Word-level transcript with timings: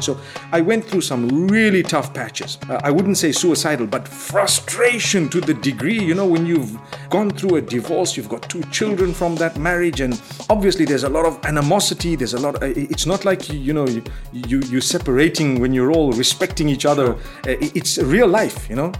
So 0.00 0.18
I 0.52 0.60
went 0.60 0.84
through 0.84 1.02
some 1.02 1.48
really 1.48 1.82
tough 1.82 2.14
patches. 2.14 2.58
Uh, 2.68 2.80
I 2.82 2.90
wouldn't 2.90 3.16
say 3.18 3.32
suicidal, 3.32 3.86
but 3.86 4.06
frustration 4.06 5.28
to 5.30 5.40
the 5.40 5.54
degree, 5.54 5.98
you 5.98 6.14
know, 6.14 6.26
when 6.26 6.46
you've 6.46 6.78
gone 7.10 7.30
through 7.30 7.56
a 7.56 7.60
divorce, 7.60 8.16
you've 8.16 8.28
got 8.28 8.48
two 8.48 8.62
children 8.64 9.12
from 9.12 9.34
that 9.36 9.56
marriage, 9.58 10.00
and 10.00 10.20
obviously 10.50 10.84
there's 10.84 11.04
a 11.04 11.08
lot 11.08 11.26
of 11.26 11.44
animosity. 11.44 12.16
There's 12.16 12.34
a 12.34 12.40
lot. 12.40 12.56
Of, 12.56 12.62
it's 12.62 13.06
not 13.06 13.24
like 13.24 13.48
you 13.52 13.72
know 13.72 13.86
you 13.86 14.02
you 14.32 14.60
you 14.60 14.80
separating 14.80 15.60
when 15.60 15.72
you're 15.72 15.92
all 15.92 16.12
respecting 16.12 16.68
each 16.68 16.86
other. 16.86 17.14
Uh, 17.46 17.56
it's 17.60 17.98
real 17.98 18.28
life, 18.28 18.68
you 18.68 18.76
know. 18.76 18.92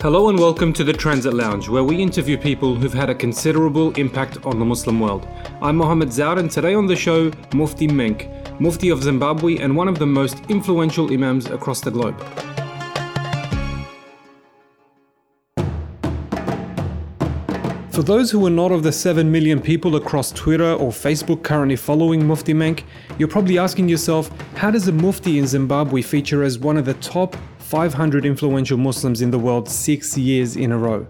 Hello 0.00 0.28
and 0.28 0.38
welcome 0.38 0.72
to 0.74 0.84
the 0.84 0.92
Transit 0.92 1.34
Lounge, 1.34 1.68
where 1.68 1.82
we 1.82 1.96
interview 2.00 2.38
people 2.38 2.76
who've 2.76 2.92
had 2.92 3.10
a 3.10 3.14
considerable 3.14 3.90
impact 3.94 4.38
on 4.44 4.58
the 4.60 4.64
Muslim 4.64 5.00
world. 5.00 5.26
I'm 5.60 5.76
Mohammed 5.76 6.10
Zaud, 6.10 6.38
and 6.38 6.48
today 6.48 6.74
on 6.74 6.86
the 6.86 6.94
show, 6.94 7.32
Mufti 7.52 7.88
Menk, 7.88 8.28
Mufti 8.60 8.88
of 8.88 9.02
Zimbabwe 9.02 9.58
and 9.58 9.76
one 9.76 9.86
of 9.86 9.98
the 9.98 10.06
most 10.06 10.38
influential 10.48 11.12
Imams 11.12 11.46
across 11.46 11.80
the 11.80 11.90
globe. 11.90 12.18
For 17.92 18.02
those 18.02 18.30
who 18.30 18.46
are 18.46 18.50
not 18.50 18.70
of 18.70 18.82
the 18.82 18.92
7 18.92 19.30
million 19.30 19.60
people 19.60 19.96
across 19.96 20.32
Twitter 20.32 20.72
or 20.72 20.90
Facebook 20.90 21.42
currently 21.42 21.76
following 21.76 22.26
Mufti 22.26 22.54
Menk, 22.54 22.84
you're 23.18 23.28
probably 23.28 23.58
asking 23.58 23.88
yourself, 23.88 24.30
how 24.56 24.70
does 24.70 24.88
a 24.88 24.92
Mufti 24.92 25.38
in 25.38 25.46
Zimbabwe 25.46 26.02
feature 26.02 26.42
as 26.42 26.58
one 26.58 26.76
of 26.76 26.84
the 26.84 26.94
top 26.94 27.36
500 27.68 28.24
influential 28.24 28.78
Muslims 28.78 29.20
in 29.20 29.30
the 29.30 29.38
world 29.38 29.68
six 29.68 30.16
years 30.16 30.56
in 30.56 30.72
a 30.72 30.78
row. 30.78 31.06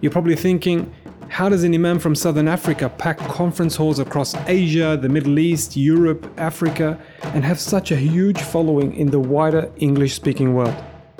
You're 0.00 0.10
probably 0.10 0.34
thinking, 0.34 0.90
how 1.30 1.48
does 1.48 1.64
an 1.64 1.72
Imam 1.72 1.98
from 1.98 2.14
Southern 2.14 2.48
Africa 2.48 2.88
pack 2.88 3.16
conference 3.18 3.76
halls 3.76 3.98
across 4.00 4.34
Asia, 4.46 4.98
the 5.00 5.08
Middle 5.08 5.38
East, 5.38 5.76
Europe, 5.76 6.30
Africa, 6.36 7.00
and 7.22 7.44
have 7.44 7.58
such 7.58 7.92
a 7.92 7.96
huge 7.96 8.42
following 8.42 8.94
in 8.94 9.10
the 9.10 9.20
wider 9.20 9.70
English 9.76 10.14
speaking 10.14 10.54
world? 10.54 10.74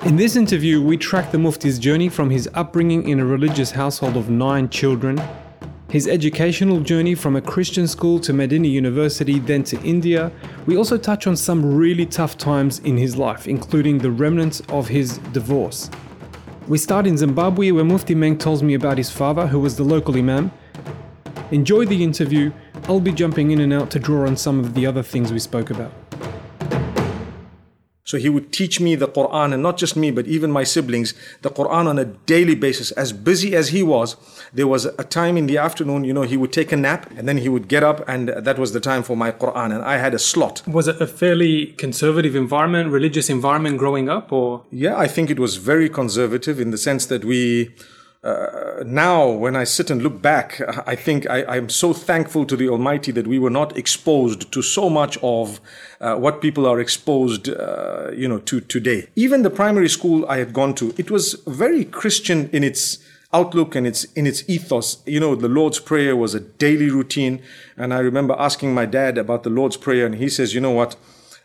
In 0.05 0.17
this 0.17 0.35
interview, 0.35 0.81
we 0.81 0.97
track 0.97 1.31
the 1.31 1.37
Mufti's 1.37 1.79
journey 1.79 2.09
from 2.09 2.29
his 2.29 2.49
upbringing 2.53 3.07
in 3.07 3.19
a 3.19 3.25
religious 3.25 3.71
household 3.71 4.17
of 4.17 4.29
nine 4.29 4.69
children 4.69 5.19
his 5.91 6.07
educational 6.07 6.79
journey 6.79 7.15
from 7.15 7.35
a 7.35 7.41
Christian 7.41 7.85
school 7.85 8.17
to 8.21 8.31
Medina 8.31 8.69
University, 8.69 9.39
then 9.39 9.61
to 9.65 9.81
India. 9.81 10.31
We 10.65 10.77
also 10.77 10.97
touch 10.97 11.27
on 11.27 11.35
some 11.35 11.75
really 11.75 12.05
tough 12.05 12.37
times 12.37 12.79
in 12.79 12.95
his 12.95 13.17
life, 13.17 13.45
including 13.45 13.97
the 13.97 14.09
remnants 14.09 14.61
of 14.69 14.87
his 14.87 15.17
divorce. 15.33 15.89
We 16.67 16.77
start 16.77 17.07
in 17.07 17.17
Zimbabwe, 17.17 17.71
where 17.71 17.83
Mufti 17.83 18.13
Menk 18.13 18.39
tells 18.39 18.61
me 18.61 18.75
about 18.75 18.97
his 18.97 19.09
father, 19.09 19.47
who 19.47 19.59
was 19.59 19.77
the 19.77 19.83
local 19.83 20.15
imam. 20.15 20.51
Enjoy 21.49 21.85
the 21.85 22.03
interview. 22.03 22.51
I'll 22.83 22.99
be 22.99 23.11
jumping 23.11 23.49
in 23.49 23.61
and 23.61 23.73
out 23.73 23.89
to 23.91 23.99
draw 23.99 24.27
on 24.27 24.37
some 24.37 24.59
of 24.59 24.75
the 24.75 24.85
other 24.85 25.01
things 25.01 25.33
we 25.33 25.39
spoke 25.39 25.71
about. 25.71 25.91
So 28.11 28.17
he 28.17 28.27
would 28.27 28.51
teach 28.51 28.81
me 28.81 28.95
the 28.95 29.07
Quran, 29.07 29.53
and 29.53 29.63
not 29.63 29.77
just 29.77 29.95
me, 29.95 30.11
but 30.11 30.27
even 30.27 30.51
my 30.51 30.65
siblings, 30.65 31.13
the 31.43 31.49
Quran 31.49 31.85
on 31.87 31.97
a 31.97 32.03
daily 32.33 32.55
basis. 32.55 32.91
As 33.03 33.13
busy 33.13 33.55
as 33.55 33.69
he 33.69 33.81
was, 33.83 34.17
there 34.51 34.67
was 34.67 34.83
a 34.83 35.05
time 35.05 35.37
in 35.37 35.45
the 35.47 35.57
afternoon, 35.57 36.03
you 36.03 36.11
know, 36.11 36.23
he 36.23 36.35
would 36.35 36.51
take 36.51 36.73
a 36.73 36.75
nap 36.75 37.09
and 37.15 37.25
then 37.25 37.37
he 37.37 37.47
would 37.47 37.69
get 37.69 37.83
up, 37.85 38.03
and 38.09 38.27
that 38.27 38.59
was 38.59 38.73
the 38.73 38.81
time 38.81 39.01
for 39.01 39.15
my 39.15 39.31
Quran. 39.31 39.73
And 39.73 39.81
I 39.81 39.95
had 39.95 40.13
a 40.13 40.19
slot. 40.19 40.61
Was 40.67 40.89
it 40.89 40.99
a 40.99 41.07
fairly 41.07 41.67
conservative 41.85 42.35
environment, 42.35 42.91
religious 42.91 43.29
environment 43.29 43.77
growing 43.77 44.09
up, 44.09 44.33
or? 44.33 44.65
Yeah, 44.71 44.97
I 44.97 45.07
think 45.07 45.29
it 45.29 45.39
was 45.39 45.55
very 45.55 45.87
conservative 45.87 46.59
in 46.59 46.71
the 46.71 46.77
sense 46.77 47.05
that 47.05 47.23
we 47.23 47.73
uh, 48.23 48.83
now 48.85 49.27
when 49.27 49.55
I 49.55 49.63
sit 49.63 49.89
and 49.89 50.03
look 50.03 50.21
back, 50.21 50.61
I 50.85 50.95
think 50.95 51.27
I, 51.27 51.57
am 51.57 51.69
so 51.69 51.91
thankful 51.91 52.45
to 52.45 52.55
the 52.55 52.69
Almighty 52.69 53.11
that 53.11 53.25
we 53.25 53.39
were 53.39 53.49
not 53.49 53.75
exposed 53.75 54.51
to 54.51 54.61
so 54.61 54.91
much 54.91 55.17
of 55.23 55.59
uh, 55.99 56.15
what 56.15 56.39
people 56.39 56.67
are 56.67 56.79
exposed, 56.79 57.49
uh, 57.49 58.11
you 58.13 58.27
know, 58.27 58.37
to 58.39 58.61
today. 58.61 59.07
Even 59.15 59.41
the 59.41 59.49
primary 59.49 59.89
school 59.89 60.23
I 60.27 60.37
had 60.37 60.53
gone 60.53 60.75
to, 60.75 60.93
it 60.97 61.09
was 61.09 61.33
very 61.47 61.83
Christian 61.83 62.47
in 62.53 62.63
its 62.63 62.99
outlook 63.33 63.75
and 63.75 63.87
its 63.87 64.03
in 64.13 64.27
its 64.27 64.47
ethos. 64.47 65.01
You 65.07 65.19
know, 65.19 65.33
the 65.33 65.49
Lord's 65.49 65.79
Prayer 65.79 66.15
was 66.15 66.35
a 66.35 66.39
daily 66.39 66.91
routine, 66.91 67.41
and 67.75 67.91
I 67.91 67.99
remember 67.99 68.35
asking 68.37 68.75
my 68.75 68.85
dad 68.85 69.17
about 69.17 69.41
the 69.41 69.49
Lord's 69.49 69.77
Prayer, 69.77 70.05
and 70.05 70.15
he 70.15 70.29
says, 70.29 70.53
"You 70.53 70.61
know 70.61 70.71
what? 70.71 70.95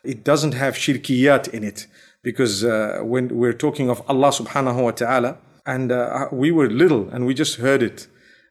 It 0.05 0.25
doesn't 0.25 0.53
have 0.53 0.75
shirkiyat 0.75 1.49
in 1.49 1.65
it." 1.65 1.87
Because 2.23 2.65
uh, 2.65 3.01
when 3.03 3.29
we're 3.29 3.55
talking 3.55 3.89
of 3.89 4.03
Allah 4.11 4.29
subhanahu 4.29 4.83
wa 4.83 4.91
ta'ala, 4.91 5.39
and 5.67 5.93
uh, 5.93 6.29
we 6.33 6.51
were 6.51 6.69
little 6.71 7.09
and 7.11 7.27
we 7.27 7.35
just 7.35 7.57
heard 7.57 7.83
it. 7.83 8.07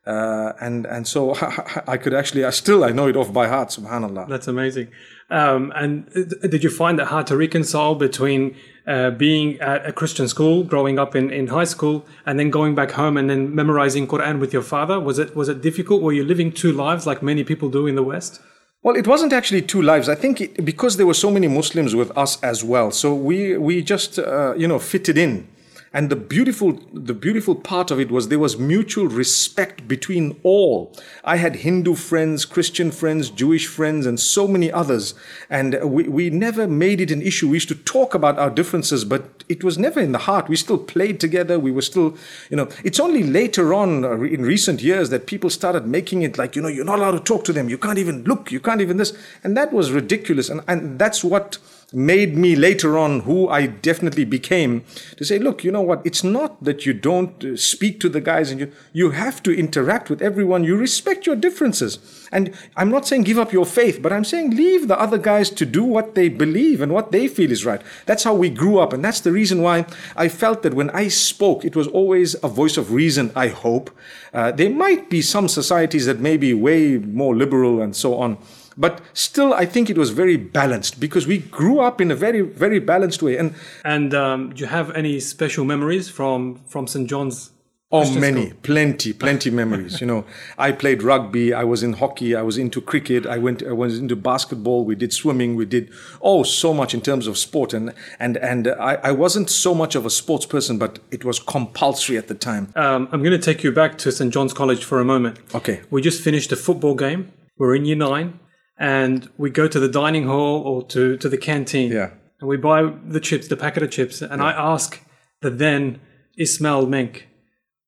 Uh, 0.05 0.53
and 0.61 0.85
and 0.85 1.07
so 1.07 1.35
I 1.87 1.97
could 1.97 2.13
actually 2.13 2.45
I 2.45 2.51
still 2.51 2.83
I 2.83 2.91
know 2.91 3.07
it 3.07 3.15
off 3.15 3.33
by 3.33 3.47
heart 3.47 3.69
subhanallah. 3.69 4.27
That's 4.29 4.47
amazing. 4.47 4.89
Um, 5.31 5.73
and 5.75 6.07
did 6.13 6.63
you 6.63 6.69
find 6.69 6.99
it 6.99 7.07
hard 7.07 7.25
to 7.27 7.37
reconcile 7.37 7.95
between 7.95 8.55
uh, 8.85 9.09
being 9.09 9.59
at 9.59 9.83
a 9.83 9.91
Christian 9.91 10.27
school 10.27 10.63
growing 10.63 10.99
up 10.99 11.15
in, 11.15 11.31
in 11.31 11.47
high 11.47 11.63
school 11.63 12.05
and 12.27 12.37
then 12.39 12.51
going 12.51 12.75
back 12.75 12.91
home 12.91 13.17
and 13.17 13.27
then 13.27 13.55
memorizing 13.55 14.05
Quran 14.05 14.39
with 14.39 14.53
your 14.53 14.61
father? 14.61 14.99
Was 14.99 15.17
it 15.17 15.35
was 15.35 15.49
it 15.49 15.61
difficult? 15.61 16.03
Were 16.03 16.13
you 16.13 16.23
living 16.23 16.51
two 16.51 16.71
lives 16.71 17.07
like 17.07 17.23
many 17.23 17.43
people 17.43 17.69
do 17.69 17.87
in 17.87 17.95
the 17.95 18.03
West? 18.03 18.39
Well, 18.83 18.95
it 18.95 19.07
wasn't 19.07 19.33
actually 19.33 19.63
two 19.63 19.81
lives. 19.81 20.07
I 20.07 20.13
think 20.13 20.39
it, 20.39 20.63
because 20.63 20.97
there 20.97 21.07
were 21.07 21.15
so 21.15 21.31
many 21.31 21.47
Muslims 21.47 21.95
with 21.95 22.15
us 22.15 22.39
as 22.43 22.63
well, 22.63 22.91
so 22.91 23.15
we 23.15 23.57
we 23.57 23.81
just 23.81 24.19
uh, 24.19 24.53
you 24.55 24.67
know 24.67 24.77
fitted 24.77 25.17
in 25.17 25.47
and 25.95 26.09
the 26.09 26.17
beautiful, 26.17 26.77
the 26.91 27.13
beautiful 27.13 27.55
part 27.55 27.89
of 27.89 28.01
it 28.01 28.11
was 28.11 28.27
there 28.27 28.37
was 28.37 28.57
mutual 28.57 29.07
respect 29.07 29.87
between 29.87 30.37
all. 30.43 30.93
I 31.23 31.37
had 31.37 31.55
Hindu 31.55 31.95
friends, 31.95 32.43
Christian 32.43 32.91
friends, 32.91 33.29
Jewish 33.29 33.65
friends, 33.67 34.05
and 34.05 34.19
so 34.19 34.45
many 34.45 34.69
others. 34.69 35.13
And 35.49 35.79
we, 35.89 36.03
we 36.09 36.29
never 36.29 36.67
made 36.67 36.99
it 36.99 37.11
an 37.11 37.21
issue. 37.21 37.47
We 37.47 37.55
used 37.55 37.69
to 37.69 37.75
talk 37.75 38.13
about 38.13 38.37
our 38.37 38.49
differences, 38.49 39.05
but 39.05 39.45
it 39.47 39.63
was 39.63 39.77
never 39.77 40.01
in 40.01 40.11
the 40.11 40.17
heart. 40.17 40.49
We 40.49 40.57
still 40.57 40.77
played 40.77 41.21
together. 41.21 41.57
We 41.57 41.71
were 41.71 41.81
still, 41.81 42.17
you 42.49 42.57
know, 42.57 42.67
it's 42.83 42.99
only 42.99 43.23
later 43.23 43.73
on 43.73 44.03
uh, 44.03 44.19
in 44.19 44.41
recent 44.41 44.83
years 44.83 45.11
that 45.11 45.27
people 45.27 45.49
started 45.49 45.87
making 45.87 46.23
it 46.23 46.37
like, 46.37 46.57
you 46.57 46.61
know, 46.61 46.67
you're 46.67 46.83
not 46.83 46.99
allowed 46.99 47.11
to 47.11 47.21
talk 47.21 47.45
to 47.45 47.53
them. 47.53 47.69
You 47.69 47.77
can't 47.77 47.99
even 47.99 48.25
look. 48.25 48.51
You 48.51 48.59
can't 48.59 48.81
even 48.81 48.97
this. 48.97 49.17
And 49.45 49.55
that 49.55 49.71
was 49.71 49.93
ridiculous. 49.93 50.49
And, 50.49 50.61
and 50.67 50.99
that's 50.99 51.23
what, 51.23 51.57
made 51.93 52.37
me 52.37 52.55
later 52.55 52.97
on 52.97 53.21
who 53.21 53.47
I 53.47 53.67
definitely 53.67 54.25
became 54.25 54.83
to 55.17 55.23
say, 55.23 55.39
look, 55.39 55.63
you 55.63 55.71
know 55.71 55.81
what? 55.81 56.01
It's 56.05 56.23
not 56.23 56.63
that 56.63 56.85
you 56.85 56.93
don't 56.93 57.43
uh, 57.43 57.55
speak 57.55 57.99
to 58.01 58.09
the 58.09 58.21
guys 58.21 58.51
and 58.51 58.59
you, 58.59 58.71
you 58.91 59.11
have 59.11 59.41
to 59.43 59.57
interact 59.57 60.09
with 60.09 60.21
everyone. 60.21 60.63
You 60.63 60.75
respect 60.75 61.25
your 61.25 61.35
differences. 61.35 62.27
And 62.31 62.53
I'm 62.75 62.89
not 62.89 63.07
saying 63.07 63.23
give 63.23 63.37
up 63.37 63.53
your 63.53 63.65
faith, 63.65 64.01
but 64.01 64.11
I'm 64.11 64.25
saying 64.25 64.55
leave 64.55 64.87
the 64.87 64.99
other 64.99 65.17
guys 65.17 65.49
to 65.51 65.65
do 65.65 65.83
what 65.83 66.15
they 66.15 66.27
believe 66.27 66.81
and 66.81 66.91
what 66.91 67.11
they 67.11 67.27
feel 67.27 67.51
is 67.51 67.65
right. 67.65 67.81
That's 68.05 68.23
how 68.23 68.33
we 68.33 68.49
grew 68.49 68.79
up. 68.79 68.91
And 68.91 69.03
that's 69.03 69.21
the 69.21 69.31
reason 69.31 69.61
why 69.61 69.85
I 70.15 70.27
felt 70.27 70.63
that 70.63 70.73
when 70.73 70.89
I 70.89 71.07
spoke, 71.07 71.63
it 71.63 71.75
was 71.75 71.87
always 71.87 72.35
a 72.43 72.47
voice 72.47 72.77
of 72.77 72.91
reason, 72.91 73.31
I 73.35 73.49
hope. 73.49 73.89
Uh, 74.33 74.51
there 74.51 74.69
might 74.69 75.09
be 75.09 75.21
some 75.21 75.47
societies 75.47 76.05
that 76.07 76.19
may 76.19 76.37
be 76.37 76.53
way 76.53 76.97
more 76.97 77.35
liberal 77.35 77.81
and 77.81 77.95
so 77.95 78.15
on. 78.15 78.37
But 78.77 79.01
still, 79.13 79.53
I 79.53 79.65
think 79.65 79.89
it 79.89 79.97
was 79.97 80.09
very 80.09 80.37
balanced 80.37 80.99
because 80.99 81.27
we 81.27 81.39
grew 81.39 81.79
up 81.79 82.01
in 82.01 82.11
a 82.11 82.15
very, 82.15 82.41
very 82.41 82.79
balanced 82.79 83.21
way. 83.21 83.37
And 83.37 83.55
and 83.83 84.13
um, 84.13 84.53
do 84.53 84.61
you 84.61 84.67
have 84.67 84.91
any 84.91 85.19
special 85.19 85.65
memories 85.65 86.09
from 86.09 86.61
from 86.67 86.87
St 86.87 87.09
John's? 87.09 87.51
Oh, 87.91 87.99
Christian 87.99 88.21
many, 88.21 88.47
school? 88.47 88.59
plenty, 88.63 89.13
plenty 89.13 89.49
memories. 89.51 90.01
You 90.01 90.07
know, 90.07 90.25
I 90.57 90.71
played 90.71 91.03
rugby. 91.03 91.53
I 91.53 91.63
was 91.63 91.83
in 91.83 91.93
hockey. 91.93 92.35
I 92.35 92.41
was 92.41 92.57
into 92.57 92.81
cricket. 92.81 93.27
I 93.27 93.37
went. 93.37 93.61
I 93.63 93.71
was 93.73 93.99
into 93.99 94.15
basketball. 94.15 94.83
We 94.83 94.95
did 94.95 95.13
swimming. 95.13 95.55
We 95.55 95.65
did 95.65 95.91
oh 96.19 96.43
so 96.43 96.73
much 96.73 96.93
in 96.93 97.01
terms 97.01 97.27
of 97.27 97.37
sport. 97.37 97.73
And 97.73 97.93
and 98.19 98.37
and 98.37 98.67
I, 98.67 98.95
I 99.03 99.11
wasn't 99.11 99.49
so 99.51 99.73
much 99.75 99.95
of 99.95 100.05
a 100.05 100.09
sports 100.09 100.47
person, 100.47 100.77
but 100.79 100.99
it 101.11 101.23
was 101.23 101.39
compulsory 101.39 102.17
at 102.17 102.27
the 102.27 102.33
time. 102.33 102.73
Um, 102.75 103.07
I'm 103.11 103.21
going 103.21 103.39
to 103.39 103.45
take 103.45 103.63
you 103.63 103.71
back 103.71 103.97
to 103.99 104.11
St 104.11 104.33
John's 104.33 104.53
College 104.53 104.83
for 104.83 104.99
a 104.99 105.05
moment. 105.05 105.37
Okay. 105.53 105.81
We 105.91 106.01
just 106.01 106.21
finished 106.21 106.51
a 106.51 106.57
football 106.57 106.95
game. 106.95 107.31
We're 107.57 107.75
in 107.75 107.85
year 107.85 107.95
nine 107.95 108.39
and 108.77 109.29
we 109.37 109.49
go 109.49 109.67
to 109.67 109.79
the 109.79 109.87
dining 109.87 110.27
hall 110.27 110.61
or 110.61 110.83
to, 110.87 111.17
to 111.17 111.29
the 111.29 111.37
canteen. 111.37 111.91
Yeah. 111.91 112.11
And 112.39 112.49
we 112.49 112.57
buy 112.57 112.91
the 113.05 113.19
chips, 113.19 113.47
the 113.47 113.57
packet 113.57 113.83
of 113.83 113.91
chips. 113.91 114.21
And 114.21 114.41
yeah. 114.41 114.47
I 114.49 114.73
ask 114.73 115.01
the 115.41 115.49
then 115.49 115.99
Ismail 116.37 116.85
Menk, 116.87 117.27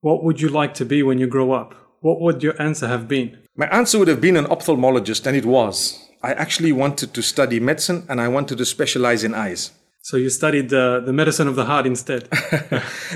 what 0.02 0.24
would 0.24 0.40
you 0.40 0.50
like 0.50 0.74
to 0.76 0.86
be 0.86 1.04
when 1.04 1.18
you 1.18 1.28
grow 1.28 1.52
up? 1.52 1.76
What 2.02 2.22
would 2.22 2.44
your 2.44 2.60
answer 2.62 2.88
have 2.88 3.08
been? 3.08 3.38
My 3.56 3.68
answer 3.68 4.00
would 4.00 4.08
have 4.08 4.22
been 4.22 4.38
an 4.38 4.46
ophthalmologist, 4.46 5.26
and 5.26 5.36
it 5.36 5.46
was. 5.46 6.08
I 6.24 6.34
actually 6.34 6.72
wanted 6.72 7.14
to 7.14 7.22
study 7.22 7.60
medicine 7.60 8.06
and 8.10 8.20
I 8.20 8.28
wanted 8.28 8.58
to 8.58 8.66
specialize 8.66 9.24
in 9.24 9.34
eyes. 9.34 9.72
So 10.08 10.16
you 10.16 10.30
studied 10.30 10.74
uh, 10.74 11.02
the 11.02 11.12
medicine 11.12 11.50
of 11.50 11.58
the 11.58 11.66
heart 11.66 11.86
instead. 11.86 12.30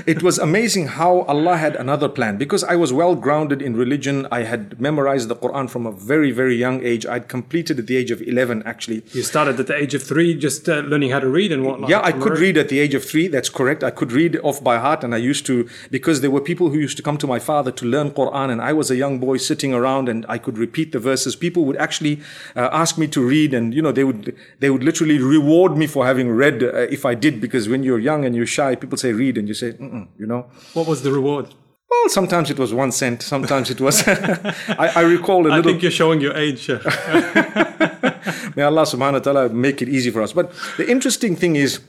it 0.06 0.22
was 0.22 0.38
amazing 0.38 0.88
how 0.88 1.20
Allah 1.22 1.56
had 1.56 1.74
another 1.74 2.06
plan 2.06 2.36
because 2.36 2.62
I 2.62 2.76
was 2.76 2.92
well 2.92 3.14
grounded 3.14 3.62
in 3.62 3.74
religion. 3.74 4.28
I 4.30 4.42
had 4.42 4.78
memorized 4.78 5.28
the 5.28 5.36
Quran 5.36 5.70
from 5.70 5.86
a 5.86 5.90
very, 5.90 6.32
very 6.32 6.54
young 6.54 6.84
age. 6.84 7.06
I'd 7.06 7.28
completed 7.28 7.78
at 7.78 7.86
the 7.86 7.96
age 7.96 8.10
of 8.10 8.20
11, 8.20 8.64
actually. 8.66 9.04
You 9.14 9.22
started 9.22 9.58
at 9.58 9.68
the 9.68 9.74
age 9.74 9.94
of 9.94 10.02
three, 10.02 10.34
just 10.34 10.68
uh, 10.68 10.80
learning 10.80 11.12
how 11.12 11.20
to 11.20 11.28
read 11.30 11.50
and 11.50 11.64
whatnot. 11.64 11.88
Yeah, 11.88 12.02
I 12.04 12.12
could 12.12 12.36
read 12.36 12.58
at 12.58 12.68
the 12.68 12.78
age 12.78 12.92
of 12.92 13.06
three. 13.06 13.26
That's 13.26 13.48
correct. 13.48 13.82
I 13.82 13.90
could 13.90 14.12
read 14.12 14.36
off 14.42 14.62
by 14.62 14.76
heart, 14.76 15.02
and 15.02 15.14
I 15.14 15.18
used 15.32 15.46
to 15.46 15.66
because 15.90 16.20
there 16.20 16.30
were 16.30 16.42
people 16.42 16.68
who 16.68 16.78
used 16.78 16.98
to 16.98 17.02
come 17.02 17.16
to 17.16 17.26
my 17.26 17.38
father 17.38 17.70
to 17.70 17.86
learn 17.86 18.10
Quran, 18.10 18.50
and 18.52 18.60
I 18.60 18.74
was 18.74 18.90
a 18.90 18.96
young 18.96 19.18
boy 19.18 19.38
sitting 19.38 19.72
around, 19.72 20.10
and 20.10 20.26
I 20.28 20.36
could 20.36 20.58
repeat 20.58 20.92
the 20.92 20.98
verses. 20.98 21.36
People 21.36 21.64
would 21.64 21.78
actually 21.78 22.20
uh, 22.54 22.68
ask 22.70 22.98
me 22.98 23.06
to 23.08 23.26
read, 23.26 23.54
and 23.54 23.72
you 23.72 23.80
know 23.80 23.92
they 23.92 24.04
would 24.04 24.36
they 24.60 24.68
would 24.68 24.84
literally 24.84 25.18
reward 25.18 25.78
me 25.78 25.86
for 25.86 26.04
having 26.04 26.28
read 26.30 26.62
uh, 26.62 26.81
Uh, 26.82 26.86
if 26.90 27.06
I 27.06 27.14
did, 27.14 27.40
because 27.40 27.68
when 27.68 27.82
you're 27.82 27.98
young 27.98 28.24
and 28.24 28.34
you're 28.34 28.46
shy, 28.46 28.74
people 28.74 28.98
say 28.98 29.12
read, 29.12 29.38
and 29.38 29.46
you 29.46 29.54
say, 29.54 29.74
you 30.18 30.26
know. 30.26 30.46
What 30.74 30.86
was 30.88 31.02
the 31.02 31.12
reward? 31.12 31.54
Well, 31.88 32.08
sometimes 32.08 32.50
it 32.50 32.58
was 32.58 32.74
one 32.74 32.90
cent, 32.90 33.22
sometimes 33.22 33.70
it 33.70 33.80
was. 33.80 34.02
I, 34.08 34.92
I, 34.96 35.00
recall 35.02 35.42
a 35.42 35.48
little. 35.48 35.60
I 35.60 35.62
think 35.62 35.82
you're 35.82 35.90
showing 35.90 36.20
your 36.20 36.34
age. 36.36 36.68
May 38.56 38.62
Allah 38.62 38.82
subhanahu 38.82 39.12
wa 39.12 39.18
ta'ala 39.18 39.48
make 39.50 39.82
it 39.82 39.88
easy 39.88 40.10
for 40.10 40.22
us. 40.22 40.32
But 40.32 40.52
the 40.78 40.90
interesting 40.90 41.36
thing 41.36 41.56
is, 41.56 41.80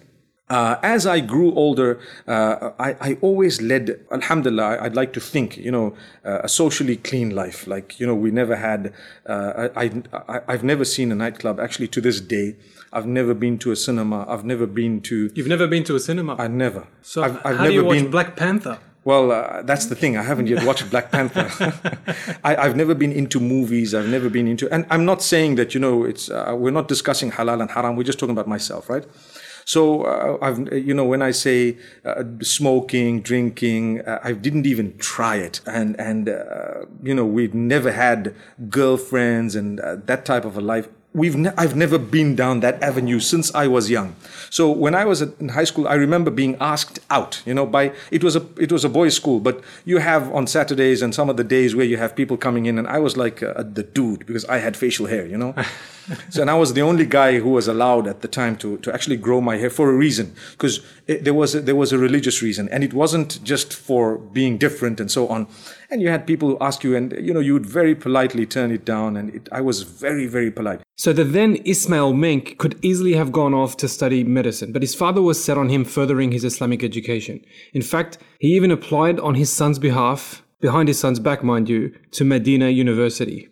uh, 0.54 0.80
as 0.84 1.08
I 1.08 1.20
grew 1.20 1.52
older, 1.56 2.00
uh, 2.28 2.72
I, 2.78 2.96
I, 3.02 3.18
always 3.22 3.60
led, 3.60 4.00
alhamdulillah, 4.12 4.78
I'd 4.82 4.96
like 4.96 5.12
to 5.14 5.20
think, 5.20 5.58
you 5.58 5.72
know, 5.72 5.96
uh, 6.24 6.42
a 6.44 6.48
socially 6.48 6.96
clean 6.96 7.32
life. 7.32 7.66
Like, 7.66 8.00
you 8.00 8.06
know, 8.06 8.14
we 8.14 8.30
never 8.30 8.56
had, 8.56 8.94
uh, 9.26 9.70
I, 9.76 10.04
I, 10.48 10.52
have 10.52 10.64
never 10.64 10.86
seen 10.86 11.12
a 11.12 11.16
nightclub, 11.16 11.60
actually 11.60 11.88
to 11.88 12.02
this 12.02 12.22
day. 12.22 12.56
I've 12.92 13.08
never 13.08 13.34
been 13.34 13.58
to 13.60 13.72
a 13.72 13.76
cinema. 13.76 14.26
I've 14.30 14.46
never 14.46 14.68
been 14.68 15.02
to. 15.02 15.32
You've 15.34 15.48
never 15.48 15.66
been 15.66 15.84
to 15.86 15.96
a 15.96 16.00
cinema? 16.00 16.36
I 16.38 16.48
never. 16.48 16.86
So, 17.02 17.24
I've, 17.24 17.38
I've 17.38 17.58
how 17.58 17.64
never 17.64 17.70
do 17.70 17.74
you 17.74 17.86
watch 17.86 17.98
been, 17.98 18.12
Black 18.12 18.36
Panther? 18.36 18.78
Well, 19.06 19.32
uh, 19.32 19.64
that's 19.64 19.88
the 19.88 19.96
thing. 19.96 20.18
I 20.18 20.22
haven't 20.22 20.48
yet 20.48 20.64
watched 20.64 20.90
Black 20.92 21.12
Panther. 21.12 21.50
I, 22.44 22.64
have 22.64 22.76
never 22.76 22.94
been 22.94 23.12
into 23.12 23.40
movies. 23.40 23.94
I've 23.94 24.08
never 24.08 24.30
been 24.30 24.48
into, 24.48 24.72
and 24.72 24.86
I'm 24.92 25.04
not 25.04 25.22
saying 25.24 25.56
that 25.56 25.74
you 25.74 25.80
know 25.80 26.04
it's. 26.04 26.30
Uh, 26.30 26.56
we're 26.58 26.72
not 26.72 26.88
discussing 26.88 27.32
halal 27.32 27.60
and 27.60 27.72
haram. 27.72 27.96
We're 27.96 28.04
just 28.04 28.20
talking 28.20 28.34
about 28.34 28.48
myself, 28.48 28.90
right? 28.90 29.06
So 29.66 30.04
uh, 30.04 30.38
I've, 30.42 30.72
you 30.74 30.94
know, 30.94 31.06
when 31.06 31.22
I 31.22 31.32
say 31.32 31.78
uh, 32.06 32.24
smoking, 32.42 33.22
drinking, 33.22 34.02
uh, 34.02 34.20
I 34.24 34.34
didn't 34.34 34.66
even 34.66 34.98
try 34.98 35.38
it, 35.38 35.62
and 35.66 36.00
and 36.00 36.30
uh, 36.30 36.86
you 37.02 37.16
know, 37.16 37.26
we've 37.26 37.54
never 37.54 37.92
had 37.92 38.36
girlfriends 38.70 39.56
and 39.56 39.80
uh, 39.80 39.98
that 40.06 40.26
type 40.26 40.46
of 40.46 40.58
a 40.58 40.62
life 40.62 40.90
we've 41.14 41.36
ne- 41.36 41.54
I've 41.58 41.76
never 41.76 41.98
been 41.98 42.36
down 42.36 42.60
that 42.62 42.82
avenue 42.82 43.20
since 43.20 43.54
I 43.54 43.68
was 43.68 43.90
young. 43.90 44.16
So 44.50 44.70
when 44.72 44.96
I 44.96 45.06
was 45.06 45.22
in 45.22 45.50
high 45.50 45.64
school, 45.64 45.88
I 45.88 45.94
remember 45.94 46.32
being 46.32 46.58
asked 46.60 47.00
out. 47.10 47.42
You 47.46 47.54
know, 47.54 47.66
by 47.66 47.94
it 48.12 48.24
was 48.24 48.36
a 48.36 48.46
it 48.58 48.72
was 48.72 48.84
a 48.84 48.90
boys' 48.90 49.16
school, 49.16 49.40
but 49.40 49.64
you 49.86 50.00
have 50.00 50.32
on 50.34 50.48
Saturdays 50.48 51.02
and 51.02 51.14
some 51.14 51.30
of 51.30 51.38
the 51.38 51.44
days 51.44 51.76
where 51.76 51.86
you 51.86 51.98
have 51.98 52.16
people 52.16 52.38
coming 52.38 52.66
in, 52.66 52.78
and 52.78 52.88
I 52.88 53.00
was 53.00 53.16
like 53.18 53.44
uh, 53.44 53.64
the 53.64 53.84
dude 53.84 54.26
because 54.26 54.46
I 54.46 54.58
had 54.58 54.76
facial 54.76 55.08
hair. 55.08 55.26
You 55.26 55.38
know, 55.38 55.56
so 56.30 56.42
and 56.42 56.50
I 56.50 56.56
was 56.56 56.74
the 56.74 56.82
only 56.82 57.06
guy 57.06 57.40
who 57.40 57.50
was 57.50 57.68
allowed 57.68 58.08
at 58.08 58.22
the 58.22 58.28
time 58.28 58.56
to 58.58 58.78
to 58.78 58.94
actually 58.94 59.18
grow 59.18 59.42
my 59.42 59.58
hair 59.58 59.70
for 59.70 59.90
a 59.90 59.94
reason 59.94 60.34
because 60.52 60.82
there 61.06 61.34
was 61.34 61.56
a, 61.56 61.62
there 61.62 61.76
was 61.76 61.92
a 61.92 61.98
religious 61.98 62.42
reason, 62.42 62.70
and 62.70 62.84
it 62.84 62.94
wasn't 62.94 63.44
just 63.44 63.74
for 63.74 64.18
being 64.18 64.58
different 64.58 65.00
and 65.00 65.12
so 65.12 65.28
on. 65.28 65.48
And 65.94 66.02
you 66.02 66.10
had 66.10 66.26
people 66.26 66.50
who 66.50 66.58
ask 66.60 66.84
you, 66.84 66.96
and 66.96 67.14
you 67.22 67.32
know, 67.32 67.40
you 67.40 67.54
would 67.54 67.68
very 67.68 67.94
politely 67.94 68.48
turn 68.48 68.72
it 68.72 68.84
down, 68.84 69.16
and 69.16 69.30
it, 69.30 69.48
I 69.52 69.62
was 69.62 69.84
very 69.84 70.26
very 70.26 70.50
polite. 70.50 70.82
So 70.98 71.14
the 71.14 71.24
then 71.24 71.60
Ismail 71.66 72.14
Menk 72.14 72.58
could 72.58 72.80
easily 72.84 73.14
have 73.14 73.32
gone 73.32 73.54
off 73.54 73.78
to 73.78 73.88
study 73.88 74.24
medicine, 74.24 74.72
but 74.72 74.82
his 74.82 74.96
father 74.96 75.22
was 75.22 75.44
set 75.44 75.56
on 75.56 75.70
him 75.70 75.86
furthering 75.86 76.32
his 76.32 76.44
Islamic 76.44 76.84
education. 76.84 77.46
In 77.76 77.84
fact, 77.84 78.18
he 78.40 78.56
even 78.56 78.72
applied 78.72 79.20
on 79.20 79.36
his 79.36 79.52
son's 79.52 79.78
behalf, 79.78 80.42
behind 80.62 80.88
his 80.88 80.98
son's 80.98 81.20
back, 81.20 81.44
mind 81.44 81.70
you, 81.70 81.94
to 82.14 82.26
Medina 82.26 82.70
University. 82.70 83.50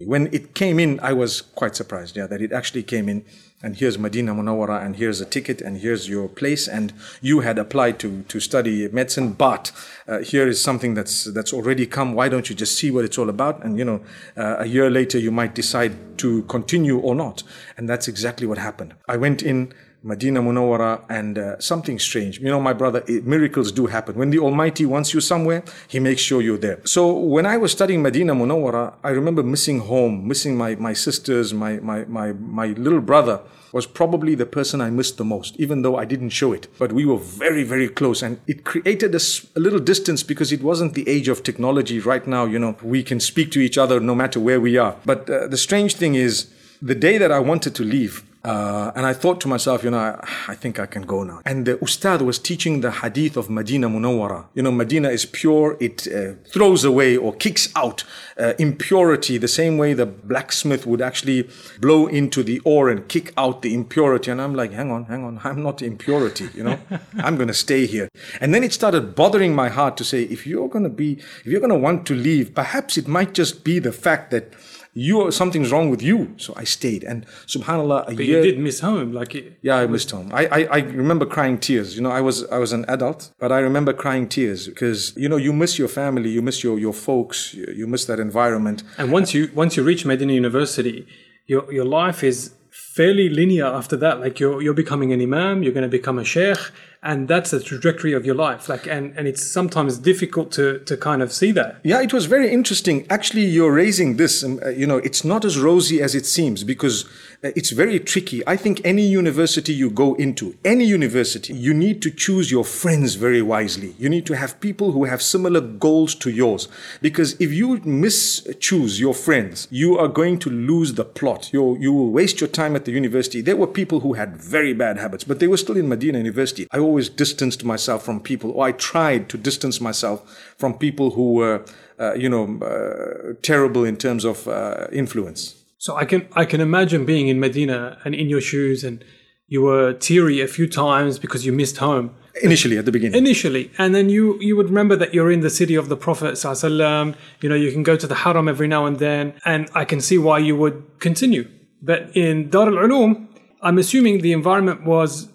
When 0.00 0.32
it 0.32 0.54
came 0.54 0.78
in, 0.78 1.00
I 1.00 1.12
was 1.12 1.40
quite 1.40 1.74
surprised, 1.74 2.16
yeah, 2.16 2.28
that 2.28 2.40
it 2.40 2.52
actually 2.52 2.84
came 2.84 3.08
in 3.08 3.24
and 3.60 3.76
here's 3.76 3.98
Medina 3.98 4.32
Munawara 4.32 4.80
and 4.86 4.94
here's 4.94 5.20
a 5.20 5.24
ticket 5.24 5.60
and 5.60 5.78
here's 5.78 6.08
your 6.08 6.28
place 6.28 6.68
and 6.68 6.92
you 7.20 7.40
had 7.40 7.58
applied 7.58 7.98
to, 7.98 8.22
to 8.28 8.38
study 8.38 8.86
medicine, 8.92 9.32
but 9.32 9.72
uh, 10.06 10.20
here 10.20 10.46
is 10.46 10.62
something 10.62 10.94
that's, 10.94 11.24
that's 11.24 11.52
already 11.52 11.84
come. 11.84 12.14
Why 12.14 12.28
don't 12.28 12.48
you 12.48 12.54
just 12.54 12.78
see 12.78 12.92
what 12.92 13.04
it's 13.04 13.18
all 13.18 13.28
about? 13.28 13.64
And, 13.64 13.76
you 13.76 13.84
know, 13.84 14.00
uh, 14.36 14.58
a 14.60 14.66
year 14.66 14.88
later 14.88 15.18
you 15.18 15.32
might 15.32 15.56
decide 15.56 16.16
to 16.18 16.42
continue 16.44 16.98
or 16.98 17.16
not. 17.16 17.42
And 17.76 17.88
that's 17.88 18.06
exactly 18.06 18.46
what 18.46 18.58
happened. 18.58 18.94
I 19.08 19.16
went 19.16 19.42
in 19.42 19.74
Medina 20.02 20.40
Munawara, 20.40 21.02
and 21.08 21.38
uh, 21.38 21.58
something 21.58 21.98
strange. 21.98 22.38
You 22.38 22.48
know, 22.48 22.60
my 22.60 22.72
brother, 22.72 23.02
it, 23.06 23.26
miracles 23.26 23.72
do 23.72 23.86
happen. 23.86 24.14
When 24.14 24.30
the 24.30 24.38
Almighty 24.38 24.86
wants 24.86 25.12
you 25.12 25.20
somewhere, 25.20 25.64
He 25.88 25.98
makes 25.98 26.22
sure 26.22 26.40
you're 26.40 26.58
there. 26.58 26.80
So 26.84 27.12
when 27.12 27.46
I 27.46 27.56
was 27.56 27.72
studying 27.72 28.02
Medina 28.02 28.34
Munawara, 28.34 28.94
I 29.02 29.10
remember 29.10 29.42
missing 29.42 29.80
home, 29.80 30.26
missing 30.26 30.56
my, 30.56 30.76
my 30.76 30.92
sisters, 30.92 31.52
my, 31.52 31.78
my, 31.80 32.04
my, 32.04 32.32
my 32.32 32.68
little 32.68 33.00
brother 33.00 33.40
was 33.72 33.86
probably 33.86 34.34
the 34.34 34.46
person 34.46 34.80
I 34.80 34.90
missed 34.90 35.18
the 35.18 35.24
most, 35.24 35.56
even 35.56 35.82
though 35.82 35.96
I 35.96 36.04
didn't 36.04 36.30
show 36.30 36.52
it. 36.52 36.68
But 36.78 36.92
we 36.92 37.04
were 37.04 37.18
very, 37.18 37.64
very 37.64 37.88
close, 37.88 38.22
and 38.22 38.40
it 38.46 38.64
created 38.64 39.14
a, 39.14 39.20
a 39.56 39.60
little 39.60 39.80
distance 39.80 40.22
because 40.22 40.52
it 40.52 40.62
wasn't 40.62 40.94
the 40.94 41.08
age 41.08 41.28
of 41.28 41.42
technology. 41.42 42.00
Right 42.00 42.26
now, 42.26 42.44
you 42.46 42.58
know, 42.58 42.76
we 42.82 43.02
can 43.02 43.20
speak 43.20 43.50
to 43.52 43.60
each 43.60 43.76
other 43.76 44.00
no 44.00 44.14
matter 44.14 44.40
where 44.40 44.60
we 44.60 44.76
are. 44.78 44.96
But 45.04 45.28
uh, 45.28 45.48
the 45.48 45.56
strange 45.56 45.96
thing 45.96 46.14
is, 46.14 46.50
the 46.80 46.94
day 46.94 47.18
that 47.18 47.32
I 47.32 47.40
wanted 47.40 47.74
to 47.74 47.82
leave, 47.82 48.24
uh, 48.44 48.92
and 48.94 49.04
I 49.04 49.12
thought 49.14 49.40
to 49.40 49.48
myself, 49.48 49.82
you 49.82 49.90
know, 49.90 50.20
I, 50.46 50.54
think 50.54 50.78
I 50.78 50.86
can 50.86 51.02
go 51.02 51.24
now. 51.24 51.40
And 51.44 51.66
the 51.66 51.76
Ustad 51.82 52.22
was 52.22 52.38
teaching 52.38 52.82
the 52.82 52.92
hadith 52.92 53.36
of 53.36 53.50
Medina 53.50 53.88
Munawwara. 53.88 54.46
You 54.54 54.62
know, 54.62 54.70
Medina 54.70 55.10
is 55.10 55.26
pure. 55.26 55.76
It 55.80 56.06
uh, 56.06 56.34
throws 56.46 56.84
away 56.84 57.16
or 57.16 57.34
kicks 57.34 57.68
out 57.74 58.04
uh, 58.38 58.54
impurity 58.58 59.38
the 59.38 59.48
same 59.48 59.76
way 59.76 59.92
the 59.92 60.06
blacksmith 60.06 60.86
would 60.86 61.02
actually 61.02 61.48
blow 61.80 62.06
into 62.06 62.44
the 62.44 62.60
ore 62.60 62.88
and 62.88 63.08
kick 63.08 63.32
out 63.36 63.62
the 63.62 63.74
impurity. 63.74 64.30
And 64.30 64.40
I'm 64.40 64.54
like, 64.54 64.72
hang 64.72 64.92
on, 64.92 65.06
hang 65.06 65.24
on. 65.24 65.40
I'm 65.44 65.62
not 65.62 65.82
impurity, 65.82 66.48
you 66.54 66.62
know. 66.62 66.78
I'm 67.18 67.36
going 67.36 67.48
to 67.48 67.54
stay 67.54 67.86
here. 67.86 68.08
And 68.40 68.54
then 68.54 68.62
it 68.62 68.72
started 68.72 69.16
bothering 69.16 69.52
my 69.54 69.68
heart 69.68 69.96
to 69.96 70.04
say, 70.04 70.22
if 70.22 70.46
you're 70.46 70.68
going 70.68 70.84
to 70.84 70.90
be, 70.90 71.14
if 71.40 71.46
you're 71.46 71.60
going 71.60 71.72
to 71.72 71.78
want 71.78 72.06
to 72.06 72.14
leave, 72.14 72.54
perhaps 72.54 72.96
it 72.96 73.08
might 73.08 73.34
just 73.34 73.64
be 73.64 73.80
the 73.80 73.92
fact 73.92 74.30
that 74.30 74.52
you 74.94 75.30
something's 75.30 75.70
wrong 75.70 75.90
with 75.90 76.02
you. 76.02 76.34
So 76.36 76.52
I 76.56 76.64
stayed, 76.64 77.04
and 77.04 77.26
Subhanallah, 77.46 78.02
a 78.02 78.14
but 78.14 78.24
year, 78.24 78.42
you 78.44 78.52
did 78.52 78.58
miss 78.58 78.80
home, 78.80 79.12
like 79.12 79.34
it, 79.34 79.58
yeah, 79.62 79.76
I 79.76 79.86
missed 79.86 80.10
home. 80.10 80.30
I, 80.32 80.46
I 80.46 80.60
I 80.64 80.78
remember 80.78 81.26
crying 81.26 81.58
tears. 81.58 81.96
You 81.96 82.02
know, 82.02 82.10
I 82.10 82.20
was 82.20 82.44
I 82.46 82.58
was 82.58 82.72
an 82.72 82.84
adult, 82.88 83.30
but 83.38 83.52
I 83.52 83.60
remember 83.60 83.92
crying 83.92 84.28
tears 84.28 84.66
because 84.66 85.16
you 85.16 85.28
know 85.28 85.36
you 85.36 85.52
miss 85.52 85.78
your 85.78 85.88
family, 85.88 86.30
you 86.30 86.42
miss 86.42 86.64
your 86.64 86.78
your 86.78 86.94
folks, 86.94 87.54
you, 87.54 87.66
you 87.76 87.86
miss 87.86 88.04
that 88.06 88.18
environment. 88.18 88.82
And 88.96 89.12
once 89.12 89.34
you 89.34 89.50
once 89.54 89.76
you 89.76 89.82
reach 89.82 90.04
Medina 90.04 90.32
University, 90.32 91.06
your 91.46 91.72
your 91.72 91.84
life 91.84 92.22
is 92.24 92.54
fairly 92.70 93.28
linear 93.28 93.66
after 93.66 93.96
that. 93.96 94.20
Like 94.20 94.40
you're 94.40 94.60
you're 94.62 94.74
becoming 94.74 95.12
an 95.12 95.20
imam, 95.20 95.62
you're 95.62 95.72
going 95.72 95.90
to 95.90 95.96
become 96.00 96.18
a 96.18 96.24
sheikh, 96.24 96.58
and 97.02 97.28
that's 97.28 97.50
the 97.50 97.60
trajectory 97.60 98.12
of 98.12 98.26
your 98.26 98.34
life 98.34 98.68
like 98.68 98.86
and 98.86 99.16
and 99.16 99.28
it's 99.28 99.44
sometimes 99.44 99.98
difficult 99.98 100.50
to 100.52 100.80
to 100.80 100.96
kind 100.96 101.22
of 101.22 101.32
see 101.32 101.52
that. 101.52 101.80
Yeah 101.82 102.00
it 102.02 102.12
was 102.12 102.26
very 102.26 102.50
interesting. 102.50 103.06
Actually 103.08 103.44
you're 103.44 103.72
raising 103.72 104.16
this 104.16 104.42
um, 104.42 104.60
uh, 104.64 104.70
you 104.70 104.86
know 104.86 104.98
it's 104.98 105.24
not 105.24 105.44
as 105.44 105.58
rosy 105.58 106.02
as 106.02 106.14
it 106.14 106.26
seems 106.26 106.64
because 106.64 107.08
it's 107.42 107.70
very 107.70 108.00
tricky. 108.00 108.42
I 108.48 108.56
think 108.56 108.80
any 108.84 109.06
university 109.06 109.72
you 109.72 109.90
go 109.90 110.14
into 110.14 110.56
any 110.64 110.84
university 110.84 111.54
you 111.54 111.72
need 111.72 112.02
to 112.02 112.10
choose 112.10 112.50
your 112.50 112.64
friends 112.64 113.14
very 113.14 113.42
wisely. 113.42 113.94
You 113.98 114.08
need 114.08 114.26
to 114.26 114.36
have 114.36 114.60
people 114.60 114.90
who 114.92 115.04
have 115.04 115.22
similar 115.22 115.60
goals 115.60 116.16
to 116.16 116.30
yours. 116.30 116.68
Because 117.00 117.40
if 117.40 117.52
you 117.52 117.78
mischoose 117.80 118.98
your 118.98 119.14
friends 119.14 119.68
you 119.70 119.96
are 119.98 120.08
going 120.08 120.38
to 120.40 120.50
lose 120.50 120.94
the 120.94 121.04
plot. 121.04 121.52
You 121.52 121.76
you 121.78 121.92
will 121.92 122.10
waste 122.10 122.40
your 122.40 122.48
time 122.48 122.74
at 122.74 122.84
the 122.84 122.92
university. 122.92 123.40
There 123.40 123.56
were 123.56 123.68
people 123.68 124.00
who 124.00 124.14
had 124.14 124.36
very 124.36 124.72
bad 124.72 124.98
habits 124.98 125.24
but 125.24 125.38
they 125.38 125.46
were 125.46 125.56
still 125.56 125.76
in 125.76 125.88
medina 125.88 126.18
university. 126.18 126.66
I 126.72 126.78
always 126.78 127.08
distanced 127.08 127.64
myself 127.64 128.04
from 128.04 128.20
people, 128.20 128.50
or 128.50 128.66
I 128.66 128.72
tried 128.72 129.28
to 129.30 129.38
distance 129.38 129.80
myself 129.80 130.22
from 130.56 130.74
people 130.74 131.10
who 131.12 131.34
were, 131.34 131.64
uh, 131.98 132.14
you 132.14 132.28
know, 132.28 132.58
uh, 132.60 133.34
terrible 133.42 133.84
in 133.84 133.96
terms 133.96 134.24
of 134.24 134.48
uh, 134.48 134.86
influence. 134.92 135.57
So 135.78 135.96
I 135.96 136.04
can 136.04 136.28
I 136.32 136.44
can 136.44 136.60
imagine 136.60 137.04
being 137.04 137.28
in 137.28 137.40
Medina 137.40 137.98
and 138.04 138.14
in 138.14 138.28
your 138.28 138.40
shoes, 138.40 138.84
and 138.84 139.04
you 139.46 139.62
were 139.62 139.92
teary 139.92 140.40
a 140.40 140.48
few 140.48 140.68
times 140.68 141.18
because 141.18 141.46
you 141.46 141.52
missed 141.52 141.78
home. 141.78 142.14
Initially, 142.42 142.78
at 142.78 142.84
the 142.84 142.92
beginning. 142.92 143.16
Initially, 143.16 143.70
and 143.78 143.94
then 143.94 144.08
you 144.08 144.38
you 144.40 144.56
would 144.56 144.68
remember 144.68 144.96
that 144.96 145.14
you're 145.14 145.30
in 145.30 145.40
the 145.40 145.50
city 145.50 145.74
of 145.74 145.88
the 145.88 145.96
Prophet 145.96 146.34
Sallallahu 146.34 147.14
You 147.40 147.48
know, 147.48 147.54
you 147.54 147.72
can 147.72 147.82
go 147.82 147.96
to 147.96 148.06
the 148.06 148.14
Haram 148.14 148.48
every 148.48 148.68
now 148.68 148.86
and 148.86 148.98
then, 148.98 149.34
and 149.44 149.70
I 149.74 149.84
can 149.84 150.00
see 150.00 150.18
why 150.18 150.38
you 150.38 150.56
would 150.56 151.00
continue. 151.00 151.48
But 151.80 152.16
in 152.16 152.50
Dar 152.50 152.66
al 152.66 152.88
Ulum, 152.88 153.28
I'm 153.62 153.78
assuming 153.78 154.20
the 154.20 154.32
environment 154.32 154.84
was 154.84 155.28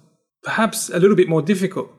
perhaps 0.44 0.90
a 0.90 1.00
little 1.00 1.16
bit 1.16 1.28
more 1.28 1.42
difficult? 1.42 1.90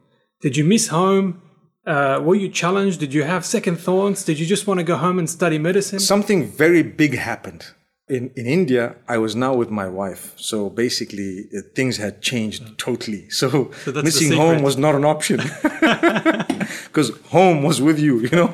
Did 0.41 0.57
you 0.57 0.65
miss 0.65 0.89
home? 0.89 1.41
Uh, 1.87 2.21
were 2.23 2.35
you 2.35 2.49
challenged? 2.49 3.01
Did 3.01 3.13
you 3.13 3.25
have 3.25 3.45
second 3.45 3.77
thoughts? 3.77 4.25
Did 4.25 4.39
you 4.39 4.47
just 4.47 4.67
want 4.67 4.79
to 4.79 4.85
go 4.85 4.97
home 4.97 5.19
and 5.19 5.29
study 5.29 5.59
medicine? 5.59 5.99
Something 5.99 6.47
very 6.47 6.83
big 6.83 7.15
happened. 7.15 7.67
In, 8.09 8.31
in 8.37 8.47
India, 8.47 8.97
I 9.09 9.17
was 9.19 9.35
now 9.35 9.55
with 9.55 9.71
my 9.71 9.89
wife. 9.89 10.35
So 10.37 10.69
basically, 10.69 11.47
uh, 11.57 11.61
things 11.75 11.97
had 11.97 12.21
changed 12.21 12.79
totally. 12.79 13.29
So, 13.31 13.71
So 13.85 13.93
missing 14.03 14.33
home 14.33 14.63
was 14.63 14.77
not 14.77 14.95
an 14.95 15.05
option 15.05 15.39
because 16.87 17.11
home 17.29 17.63
was 17.63 17.81
with 17.81 17.99
you, 17.99 18.21
you 18.21 18.31
know? 18.31 18.49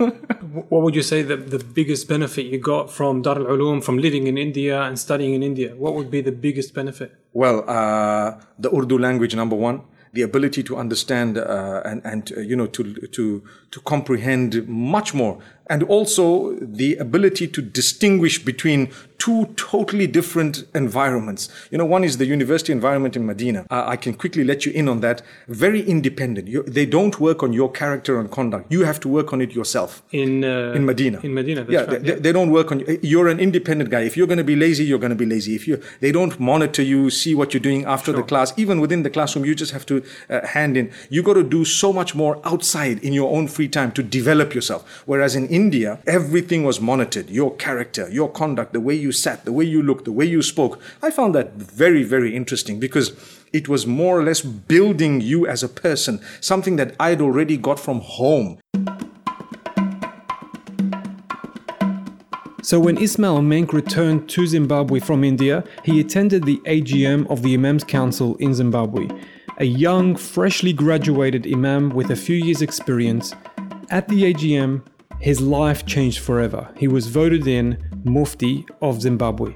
What 0.69 0.83
would 0.83 0.95
you 0.95 1.03
say 1.03 1.23
the, 1.23 1.37
the 1.37 1.59
biggest 1.59 2.09
benefit 2.09 2.47
you 2.47 2.59
got 2.59 2.91
from 2.91 3.23
Dar 3.23 3.39
al 3.39 3.47
Ulum, 3.47 3.83
from 3.83 3.99
living 3.99 4.27
in 4.27 4.37
India 4.39 4.83
and 4.83 4.99
studying 4.99 5.35
in 5.35 5.43
India? 5.43 5.75
What 5.77 5.95
would 5.95 6.11
be 6.11 6.21
the 6.21 6.33
biggest 6.33 6.75
benefit? 6.75 7.13
Well, 7.33 7.65
uh, 7.69 8.41
the 8.59 8.75
Urdu 8.75 8.99
language, 8.99 9.35
number 9.37 9.57
one, 9.57 9.83
the 10.13 10.23
ability 10.23 10.63
to 10.65 10.77
understand 10.77 11.39
uh, 11.39 11.83
and, 11.85 12.03
and 12.05 12.33
uh, 12.37 12.41
you 12.41 12.57
know, 12.57 12.67
to, 12.67 12.95
to, 13.07 13.43
to 13.71 13.81
comprehend 13.81 14.67
much 14.67 15.15
more. 15.15 15.39
And 15.71 15.83
also 15.85 16.57
the 16.61 16.97
ability 16.97 17.47
to 17.57 17.63
distinguish 17.63 18.45
between 18.45 18.91
two 19.19 19.45
totally 19.55 20.07
different 20.07 20.65
environments. 20.75 21.49
You 21.71 21.79
know, 21.79 21.85
one 21.85 22.05
is 22.05 22.17
the 22.17 22.27
university 22.27 22.73
environment 22.73 23.17
in 23.17 23.25
Medina. 23.27 23.67
Uh, 23.71 23.85
I 23.87 23.97
can 23.97 24.15
quickly 24.15 24.45
let 24.45 24.65
you 24.67 24.73
in 24.73 24.89
on 24.89 25.01
that. 25.01 25.23
Very 25.47 25.83
independent. 25.83 26.49
You, 26.49 26.63
they 26.65 26.87
don't 26.87 27.21
work 27.21 27.43
on 27.43 27.53
your 27.53 27.71
character 27.71 28.19
and 28.19 28.31
conduct. 28.31 28.73
You 28.73 28.85
have 28.85 28.99
to 29.01 29.09
work 29.09 29.33
on 29.35 29.41
it 29.43 29.53
yourself. 29.53 30.03
In 30.11 30.43
uh, 30.43 30.73
In 30.75 30.87
Medina. 30.87 31.21
In 31.23 31.35
Medina, 31.35 31.61
that's 31.65 31.73
yeah, 31.73 31.85
right. 31.85 32.03
they, 32.03 32.15
they 32.15 32.33
don't 32.33 32.51
work 32.51 32.73
on 32.73 32.81
you. 32.81 32.99
You're 33.03 33.29
an 33.29 33.39
independent 33.39 33.91
guy. 33.91 34.01
If 34.01 34.17
you're 34.17 34.27
going 34.27 34.39
to 34.39 34.51
be 34.55 34.57
lazy, 34.57 34.85
you're 34.85 34.99
going 34.99 35.17
to 35.19 35.23
be 35.25 35.27
lazy. 35.27 35.55
If 35.55 35.69
you, 35.69 35.81
they 36.01 36.13
don't 36.13 36.41
monitor 36.41 36.83
you, 36.83 37.11
see 37.11 37.35
what 37.35 37.53
you're 37.53 37.61
doing 37.71 37.85
after 37.85 38.11
the 38.13 38.23
class. 38.23 38.55
Even 38.57 38.81
within 38.81 39.03
the 39.03 39.11
classroom, 39.11 39.45
you 39.45 39.55
just 39.55 39.73
have 39.73 39.87
to 39.87 40.03
uh, 40.31 40.47
hand 40.47 40.77
in. 40.77 40.91
You 41.11 41.23
got 41.23 41.35
to 41.35 41.45
do 41.45 41.65
so 41.65 41.93
much 41.93 42.15
more 42.15 42.41
outside 42.45 42.99
in 43.05 43.13
your 43.13 43.31
own 43.37 43.47
free 43.49 43.69
time 43.69 43.93
to 43.93 44.03
develop 44.03 44.55
yourself. 44.55 45.03
Whereas 45.05 45.37
in 45.37 45.47
India, 45.61 45.99
everything 46.07 46.65
was 46.65 46.81
monitored. 46.81 47.29
Your 47.29 47.55
character, 47.57 48.09
your 48.09 48.31
conduct, 48.31 48.73
the 48.73 48.81
way 48.81 48.95
you 48.95 49.13
sat, 49.13 49.45
the 49.45 49.53
way 49.53 49.67
you 49.75 49.83
looked, 49.83 50.07
the 50.07 50.19
way 50.21 50.25
you 50.25 50.41
spoke. 50.41 50.81
I 51.03 51.11
found 51.11 51.35
that 51.35 51.53
very, 51.53 52.03
very 52.03 52.35
interesting 52.35 52.81
because 52.81 53.13
it 53.53 53.69
was 53.69 53.87
more 53.87 54.19
or 54.19 54.23
less 54.23 54.41
building 54.41 55.21
you 55.21 55.47
as 55.47 55.63
a 55.63 55.69
person, 55.69 56.19
something 56.41 56.77
that 56.77 56.97
I'd 56.99 57.21
already 57.21 57.59
got 57.59 57.79
from 57.79 58.01
home. 58.01 58.59
So 62.63 62.81
when 62.81 62.97
Ismail 62.97 63.43
Menk 63.43 63.75
returned 63.75 64.31
to 64.31 64.47
Zimbabwe 64.47 64.99
from 64.99 65.25
India, 65.25 65.63
he 65.85 66.01
attended 66.01 66.45
the 66.45 66.57
AGM 66.65 67.31
of 67.31 67.43
the 67.43 67.53
Imams 67.53 67.85
Council 67.85 68.35
in 68.37 68.55
Zimbabwe. 68.55 69.09
A 69.59 69.65
young, 69.65 70.17
freshly 70.17 70.73
graduated 70.73 71.47
imam 71.47 71.91
with 71.91 72.11
a 72.11 72.17
few 72.17 72.37
years' 72.37 72.63
experience. 72.63 73.35
At 73.91 74.09
the 74.09 74.33
AGM, 74.33 74.83
his 75.21 75.41
life 75.41 75.85
changed 75.87 76.21
forever. 76.21 76.71
He 76.77 76.89
was 76.89 77.07
voted 77.09 77.47
in 77.47 77.79
Mufti 78.05 78.67
of 78.81 79.03
Zimbabwe. 79.03 79.55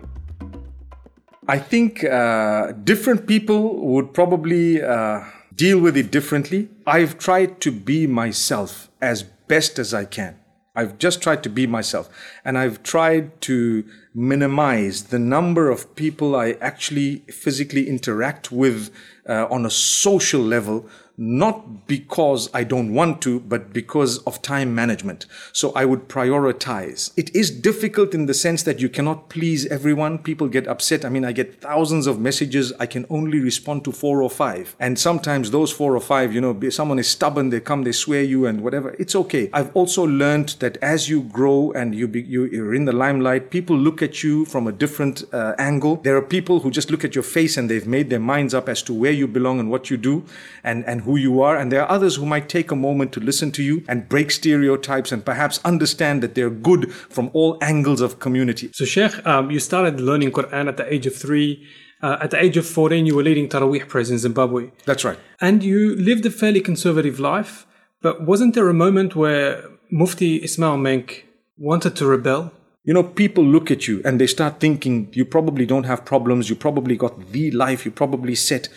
I 1.49 1.59
think 1.59 2.05
uh, 2.05 2.73
different 2.73 3.27
people 3.27 3.85
would 3.93 4.15
probably 4.15 4.83
uh, 4.83 5.25
deal 5.55 5.79
with 5.79 5.97
it 5.97 6.11
differently. 6.11 6.69
I've 6.87 7.19
tried 7.19 7.61
to 7.63 7.73
be 7.73 8.07
myself 8.07 8.91
as 9.01 9.23
best 9.23 9.79
as 9.79 9.93
I 9.93 10.05
can. 10.05 10.39
I've 10.77 10.99
just 10.99 11.23
tried 11.23 11.43
to 11.45 11.49
be 11.49 11.67
myself. 11.67 12.09
And 12.45 12.59
I've 12.59 12.83
tried 12.83 13.41
to 13.43 13.85
minimize 14.15 15.05
the 15.05 15.19
number 15.19 15.71
of 15.71 15.95
people 15.95 16.35
I 16.35 16.53
actually 16.61 17.19
physically 17.31 17.89
interact 17.89 18.51
with 18.51 18.91
uh, 19.29 19.47
on 19.51 19.65
a 19.65 19.71
social 19.71 20.41
level, 20.41 20.89
not 21.17 21.87
because 21.87 22.51
I 22.53 22.65
don't 22.65 22.93
want 22.93 23.23
to, 23.23 23.41
but 23.41 23.73
because 23.73 24.19
of 24.25 24.43
time 24.43 24.75
management. 24.75 25.27
So 25.53 25.73
I 25.73 25.85
would 25.85 26.09
prioritize. 26.09 27.13
It 27.17 27.35
is 27.35 27.51
difficult 27.51 28.15
in 28.15 28.27
the 28.27 28.35
sense 28.35 28.65
that 28.65 28.81
you 28.81 28.89
cannot 28.89 29.29
please 29.29 29.67
everyone. 29.67 30.19
People 30.19 30.49
get 30.49 30.67
upset. 30.67 31.05
I 31.05 31.09
mean, 31.09 31.25
I 31.25 31.33
get 31.33 31.61
thousands 31.61 32.07
of 32.07 32.19
messages. 32.19 32.73
I 32.81 32.87
can 32.87 33.07
only 33.11 33.39
respond 33.39 33.85
to 33.85 33.93
four 33.93 34.23
or 34.23 34.31
five. 34.31 34.75
And 34.81 34.99
sometimes 34.99 35.53
those 35.53 35.71
four 35.71 35.95
or 35.95 36.01
five, 36.01 36.35
you 36.35 36.41
know, 36.41 36.59
someone 36.71 36.99
is 36.99 37.09
stubborn, 37.09 37.51
they 37.51 37.61
come, 37.61 37.85
they 37.85 37.93
swear 37.93 38.23
you 38.23 38.47
and 38.47 38.63
whatever. 38.63 38.97
It's 38.99 39.15
okay. 39.15 39.51
I've 39.53 39.75
also 39.77 40.05
learned 40.05 40.57
that 40.59 40.79
as 40.79 41.09
you 41.09 41.23
grow 41.23 41.71
and 41.73 41.95
you 41.95 42.09
be, 42.09 42.23
you, 42.23 42.47
you're 42.47 42.75
in 42.75 42.87
the 42.87 42.93
limelight, 42.93 43.51
people 43.51 43.77
look 43.77 44.03
at 44.03 44.23
you 44.23 44.45
from 44.47 44.67
a 44.67 44.73
different 44.73 45.23
uh, 45.33 45.55
angle. 45.59 45.97
There 45.97 46.17
are 46.17 46.23
people 46.23 46.61
who 46.61 46.71
just 46.71 46.91
look 46.91 47.05
at 47.05 47.15
your 47.15 47.23
face 47.23 47.57
and 47.57 47.71
they've 47.71 47.87
made 47.87 48.11
their 48.11 48.21
minds 48.21 48.53
up 48.53 48.69
as 48.69 48.83
to 48.85 48.93
where 48.93 49.13
you 49.13 49.29
belong 49.29 49.61
and 49.61 49.71
what 49.71 49.91
you 49.91 49.97
do 49.97 50.25
and, 50.65 50.85
and 50.87 51.04
who 51.05 51.17
you 51.17 51.41
are. 51.41 51.57
And 51.57 51.71
there 51.71 51.83
are 51.83 51.91
others 51.91 52.17
who 52.17 52.27
might 52.27 52.49
take 52.49 52.71
a 52.71 52.77
moment 52.77 53.13
to 53.13 53.21
listen 53.21 53.53
to 53.53 53.63
you 53.63 53.85
and 53.89 54.09
break 54.09 54.31
stereotypes 54.31 55.13
and 55.13 55.25
perhaps 55.25 55.61
understand 55.65 56.23
that 56.23 56.35
they're 56.35 56.51
good 56.51 56.93
from 56.93 57.31
all 57.33 57.59
angles 57.63 58.01
of 58.01 58.19
community. 58.19 58.71
So, 58.73 58.85
Sheikh, 58.85 59.27
um, 59.27 59.51
you 59.51 59.61
started 59.61 60.01
learning 60.01 60.33
Quran 60.33 60.69
at 60.69 60.77
the 60.77 60.93
age 60.93 61.07
of 61.07 61.15
three. 61.15 61.67
Uh, 62.03 62.19
at 62.21 62.31
the 62.31 62.43
age 62.43 62.57
of 62.57 62.67
14, 62.67 63.07
you 63.07 63.15
were 63.17 63.23
leading 63.23 63.49
Taraweeh 63.49 63.89
prayers 63.89 64.11
in 64.11 64.19
Zimbabwe. 64.19 64.71
That's 64.85 65.05
right. 65.05 65.19
And 65.41 65.63
you 65.63 65.97
lived 65.97 66.27
a 66.27 66.31
fairly 66.31 66.61
conservative 66.61 67.19
life, 67.19 67.67
but 68.03 68.27
wasn't 68.27 68.55
there 68.55 68.69
a 68.69 68.75
moment 68.75 69.17
where 69.17 69.65
Mufti 69.91 70.43
Ismail 70.43 70.77
Menk 70.77 71.27
wanted 71.57 71.97
to 71.97 72.07
rebel? 72.07 72.53
You 72.85 72.93
know, 72.93 73.03
people 73.03 73.43
look 73.43 73.71
at 73.71 73.89
you 73.89 74.03
and 74.05 74.21
they 74.21 74.27
start 74.27 74.61
thinking 74.61 75.09
you 75.13 75.25
probably 75.25 75.65
don't 75.65 75.85
have 75.85 76.05
problems, 76.05 76.51
you 76.51 76.57
probably 76.57 76.97
got 76.97 77.33
the 77.33 77.51
life, 77.51 77.87
you 77.87 77.91
probably 77.91 78.35
set. 78.35 78.69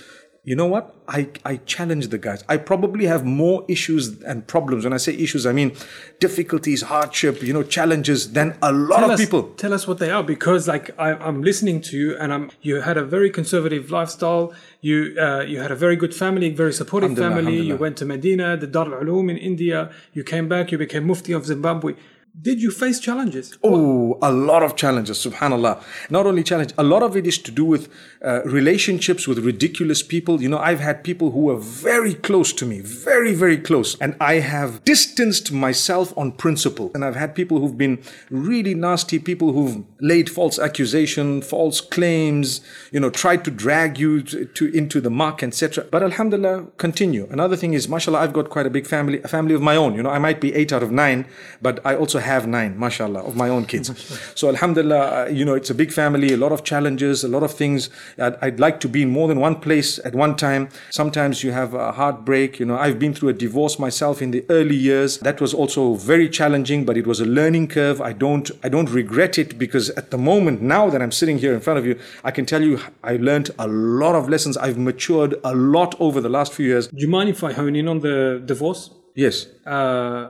You 0.47 0.55
know 0.55 0.65
what? 0.65 0.95
I, 1.09 1.27
I 1.43 1.57
challenge 1.57 2.07
the 2.07 2.17
guys. 2.17 2.41
I 2.47 2.55
probably 2.55 3.05
have 3.05 3.25
more 3.25 3.65
issues 3.67 4.23
and 4.23 4.47
problems. 4.47 4.85
When 4.85 4.93
I 4.93 4.97
say 5.05 5.13
issues, 5.13 5.45
I 5.45 5.51
mean 5.51 5.75
difficulties, 6.21 6.83
hardship, 6.83 7.43
you 7.43 7.51
know, 7.51 7.63
challenges 7.63 8.31
than 8.31 8.57
a 8.61 8.71
lot 8.71 8.99
Tell 8.99 9.05
of 9.05 9.11
us, 9.11 9.19
people. 9.19 9.43
Tell 9.55 9.73
us 9.73 9.89
what 9.89 9.97
they 9.97 10.09
are, 10.09 10.23
because 10.23 10.65
like 10.65 10.97
I, 10.97 11.15
I'm 11.15 11.41
listening 11.41 11.81
to 11.89 11.97
you, 11.97 12.17
and 12.17 12.33
I'm 12.33 12.49
you 12.61 12.79
had 12.79 12.95
a 12.95 13.03
very 13.03 13.29
conservative 13.29 13.91
lifestyle. 13.91 14.53
You 14.79 15.17
uh, 15.19 15.41
you 15.41 15.59
had 15.59 15.71
a 15.71 15.75
very 15.75 15.97
good 15.97 16.15
family, 16.15 16.47
very 16.51 16.71
supportive 16.71 17.17
family. 17.17 17.59
You 17.59 17.75
went 17.75 17.97
to 17.97 18.05
Medina, 18.05 18.55
the 18.55 18.67
Dar 18.67 18.85
al 18.85 19.01
Ulum 19.03 19.29
in 19.29 19.35
India. 19.35 19.91
You 20.13 20.23
came 20.23 20.47
back. 20.47 20.71
You 20.71 20.77
became 20.77 21.05
Mufti 21.07 21.33
of 21.33 21.45
Zimbabwe. 21.45 21.95
Did 22.39 22.61
you 22.61 22.69
face 22.69 22.99
challenges? 22.99 23.57
Oh, 23.63 24.19
a 24.21 24.31
lot 24.31 24.61
of 24.61 24.75
challenges, 24.75 25.17
subhanAllah. 25.17 25.81
Not 26.11 26.27
only 26.27 26.43
challenge, 26.43 26.71
a 26.77 26.83
lot 26.83 27.01
of 27.01 27.17
it 27.17 27.25
is 27.25 27.39
to 27.39 27.51
do 27.51 27.65
with 27.65 27.89
uh, 28.23 28.43
relationships 28.43 29.27
with 29.27 29.39
ridiculous 29.39 30.03
people. 30.03 30.39
You 30.39 30.49
know, 30.49 30.59
I've 30.59 30.79
had 30.79 31.03
people 31.03 31.31
who 31.31 31.41
were 31.45 31.57
very 31.57 32.13
close 32.13 32.53
to 32.53 32.65
me, 32.65 32.81
very, 32.81 33.33
very 33.33 33.57
close. 33.57 33.99
And 33.99 34.15
I 34.21 34.35
have 34.35 34.83
distanced 34.83 35.51
myself 35.51 36.15
on 36.15 36.31
principle. 36.31 36.91
And 36.93 37.03
I've 37.03 37.15
had 37.15 37.33
people 37.33 37.59
who've 37.59 37.77
been 37.77 38.03
really 38.29 38.75
nasty, 38.75 39.17
people 39.17 39.51
who've 39.53 39.83
laid 39.99 40.29
false 40.29 40.59
accusation, 40.59 41.41
false 41.41 41.81
claims, 41.81 42.61
you 42.91 42.99
know, 42.99 43.09
tried 43.09 43.45
to 43.45 43.51
drag 43.51 43.97
you 43.97 44.21
to, 44.21 44.45
to 44.45 44.67
into 44.73 45.01
the 45.01 45.09
muck, 45.09 45.41
etc. 45.41 45.85
But 45.89 46.03
alhamdulillah, 46.03 46.67
continue. 46.77 47.27
Another 47.31 47.55
thing 47.55 47.73
is, 47.73 47.89
mashallah, 47.89 48.19
I've 48.19 48.33
got 48.33 48.51
quite 48.51 48.67
a 48.67 48.69
big 48.69 48.85
family, 48.85 49.23
a 49.23 49.27
family 49.27 49.55
of 49.55 49.61
my 49.63 49.75
own. 49.75 49.95
You 49.95 50.03
know, 50.03 50.11
I 50.11 50.19
might 50.19 50.39
be 50.39 50.53
eight 50.53 50.71
out 50.71 50.83
of 50.83 50.91
nine, 50.91 51.25
but 51.63 51.83
I 51.83 51.95
also 51.95 52.19
have 52.27 52.47
nine, 52.47 52.77
mashallah, 52.77 53.21
of 53.29 53.35
my 53.35 53.49
own 53.49 53.65
kids. 53.65 53.87
so 54.35 54.49
alhamdulillah, 54.49 55.25
uh, 55.25 55.29
you 55.29 55.43
know, 55.43 55.55
it's 55.55 55.69
a 55.69 55.75
big 55.75 55.91
family, 55.91 56.33
a 56.33 56.37
lot 56.37 56.51
of 56.51 56.63
challenges, 56.63 57.23
a 57.23 57.27
lot 57.27 57.43
of 57.43 57.51
things. 57.53 57.89
I'd, 58.17 58.35
I'd 58.41 58.59
like 58.59 58.79
to 58.81 58.89
be 58.89 59.01
in 59.01 59.09
more 59.09 59.27
than 59.27 59.39
one 59.39 59.55
place 59.55 59.99
at 60.05 60.13
one 60.13 60.35
time. 60.35 60.69
Sometimes 60.91 61.43
you 61.43 61.51
have 61.51 61.73
a 61.73 61.91
heartbreak. 61.91 62.59
You 62.59 62.65
know, 62.65 62.77
I've 62.77 62.99
been 62.99 63.13
through 63.13 63.29
a 63.29 63.33
divorce 63.33 63.79
myself 63.79 64.21
in 64.21 64.31
the 64.31 64.45
early 64.49 64.75
years. 64.75 65.17
That 65.19 65.41
was 65.41 65.53
also 65.53 65.95
very 65.95 66.29
challenging, 66.29 66.85
but 66.85 66.97
it 66.97 67.07
was 67.07 67.19
a 67.19 67.25
learning 67.25 67.67
curve. 67.69 68.01
I 68.01 68.13
don't, 68.13 68.49
I 68.63 68.69
don't 68.69 68.89
regret 68.89 69.37
it 69.37 69.57
because 69.57 69.89
at 69.91 70.11
the 70.11 70.17
moment, 70.17 70.61
now 70.61 70.89
that 70.89 71.01
I'm 71.01 71.11
sitting 71.11 71.37
here 71.39 71.53
in 71.53 71.61
front 71.61 71.79
of 71.79 71.85
you, 71.85 71.99
I 72.23 72.31
can 72.31 72.45
tell 72.45 72.61
you 72.61 72.79
I 73.03 73.17
learned 73.17 73.51
a 73.59 73.67
lot 73.67 74.15
of 74.15 74.29
lessons. 74.29 74.57
I've 74.57 74.77
matured 74.77 75.35
a 75.43 75.53
lot 75.55 75.95
over 75.99 76.21
the 76.21 76.29
last 76.29 76.53
few 76.53 76.67
years. 76.67 76.87
Do 76.87 77.01
you 77.05 77.07
mind 77.07 77.29
if 77.29 77.43
I 77.43 77.53
hone 77.53 77.75
in 77.75 77.87
on 77.87 77.99
the 77.99 78.41
divorce? 78.45 78.91
Yes. 79.15 79.47
Uh, 79.65 80.29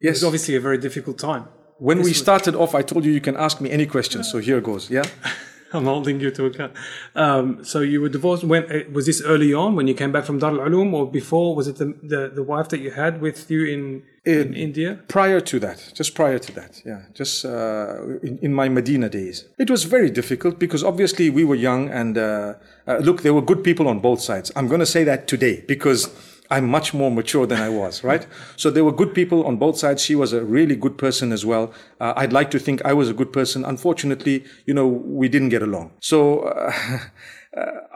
Yes. 0.00 0.14
was 0.16 0.24
obviously 0.24 0.56
a 0.56 0.60
very 0.60 0.78
difficult 0.78 1.18
time. 1.18 1.44
When 1.78 1.98
we 1.98 2.04
This 2.04 2.10
was- 2.10 2.18
started 2.18 2.54
off, 2.54 2.74
I 2.74 2.82
told 2.82 3.04
you 3.04 3.12
you 3.12 3.20
can 3.20 3.36
ask 3.36 3.60
me 3.60 3.70
any 3.70 3.86
questions. 3.86 4.30
So 4.30 4.38
here 4.38 4.60
goes. 4.60 4.90
Yeah. 4.90 5.04
I'm 5.72 5.84
holding 5.84 6.18
you 6.20 6.32
to 6.32 6.46
account. 6.46 6.72
Um, 7.14 7.64
so 7.64 7.78
you 7.80 8.00
were 8.00 8.08
divorced. 8.08 8.42
When 8.42 8.64
uh, 8.64 8.80
was 8.92 9.06
this 9.06 9.22
early 9.24 9.54
on 9.54 9.76
when 9.76 9.86
you 9.86 9.94
came 9.94 10.10
back 10.10 10.24
from 10.24 10.38
Dar 10.40 10.50
al 10.50 10.68
Ulum, 10.68 10.92
or 10.92 11.08
before? 11.10 11.54
Was 11.54 11.68
it 11.68 11.76
the, 11.76 11.94
the, 12.02 12.32
the 12.34 12.42
wife 12.42 12.68
that 12.70 12.80
you 12.80 12.90
had 12.90 13.20
with 13.20 13.48
you 13.52 13.64
in 13.66 14.02
in 14.24 14.52
India? 14.54 14.98
Prior 15.06 15.40
to 15.40 15.60
that, 15.60 15.92
just 15.94 16.16
prior 16.16 16.38
to 16.40 16.52
that, 16.58 16.82
yeah, 16.84 17.02
just 17.14 17.44
uh, 17.44 18.18
in, 18.20 18.38
in 18.42 18.52
my 18.52 18.68
Medina 18.68 19.08
days, 19.08 19.44
it 19.58 19.70
was 19.70 19.84
very 19.84 20.10
difficult 20.10 20.58
because 20.58 20.82
obviously 20.82 21.30
we 21.30 21.44
were 21.44 21.54
young 21.54 21.88
and 21.88 22.18
uh, 22.18 22.54
uh, 22.88 22.98
look, 22.98 23.22
there 23.22 23.32
were 23.32 23.42
good 23.42 23.62
people 23.62 23.86
on 23.86 24.00
both 24.00 24.20
sides. 24.20 24.50
I'm 24.56 24.66
going 24.66 24.80
to 24.80 24.92
say 24.96 25.04
that 25.04 25.28
today 25.28 25.62
because 25.68 26.08
I'm 26.50 26.66
much 26.68 26.92
more 26.92 27.10
mature 27.10 27.46
than 27.46 27.60
I 27.60 27.68
was, 27.68 28.02
right? 28.02 28.26
So 28.56 28.70
there 28.70 28.84
were 28.84 28.92
good 28.92 29.14
people 29.14 29.44
on 29.46 29.56
both 29.56 29.78
sides. 29.78 30.02
She 30.02 30.14
was 30.16 30.32
a 30.32 30.44
really 30.44 30.76
good 30.76 30.98
person 30.98 31.32
as 31.32 31.46
well. 31.46 31.72
Uh, 32.00 32.12
I'd 32.16 32.32
like 32.32 32.50
to 32.50 32.58
think 32.58 32.84
I 32.84 32.92
was 32.92 33.08
a 33.08 33.14
good 33.14 33.32
person. 33.32 33.64
Unfortunately, 33.64 34.44
you 34.66 34.74
know, 34.74 34.86
we 34.86 35.28
didn't 35.28 35.50
get 35.50 35.62
along. 35.62 35.92
So. 36.00 36.40
Uh, 36.40 36.72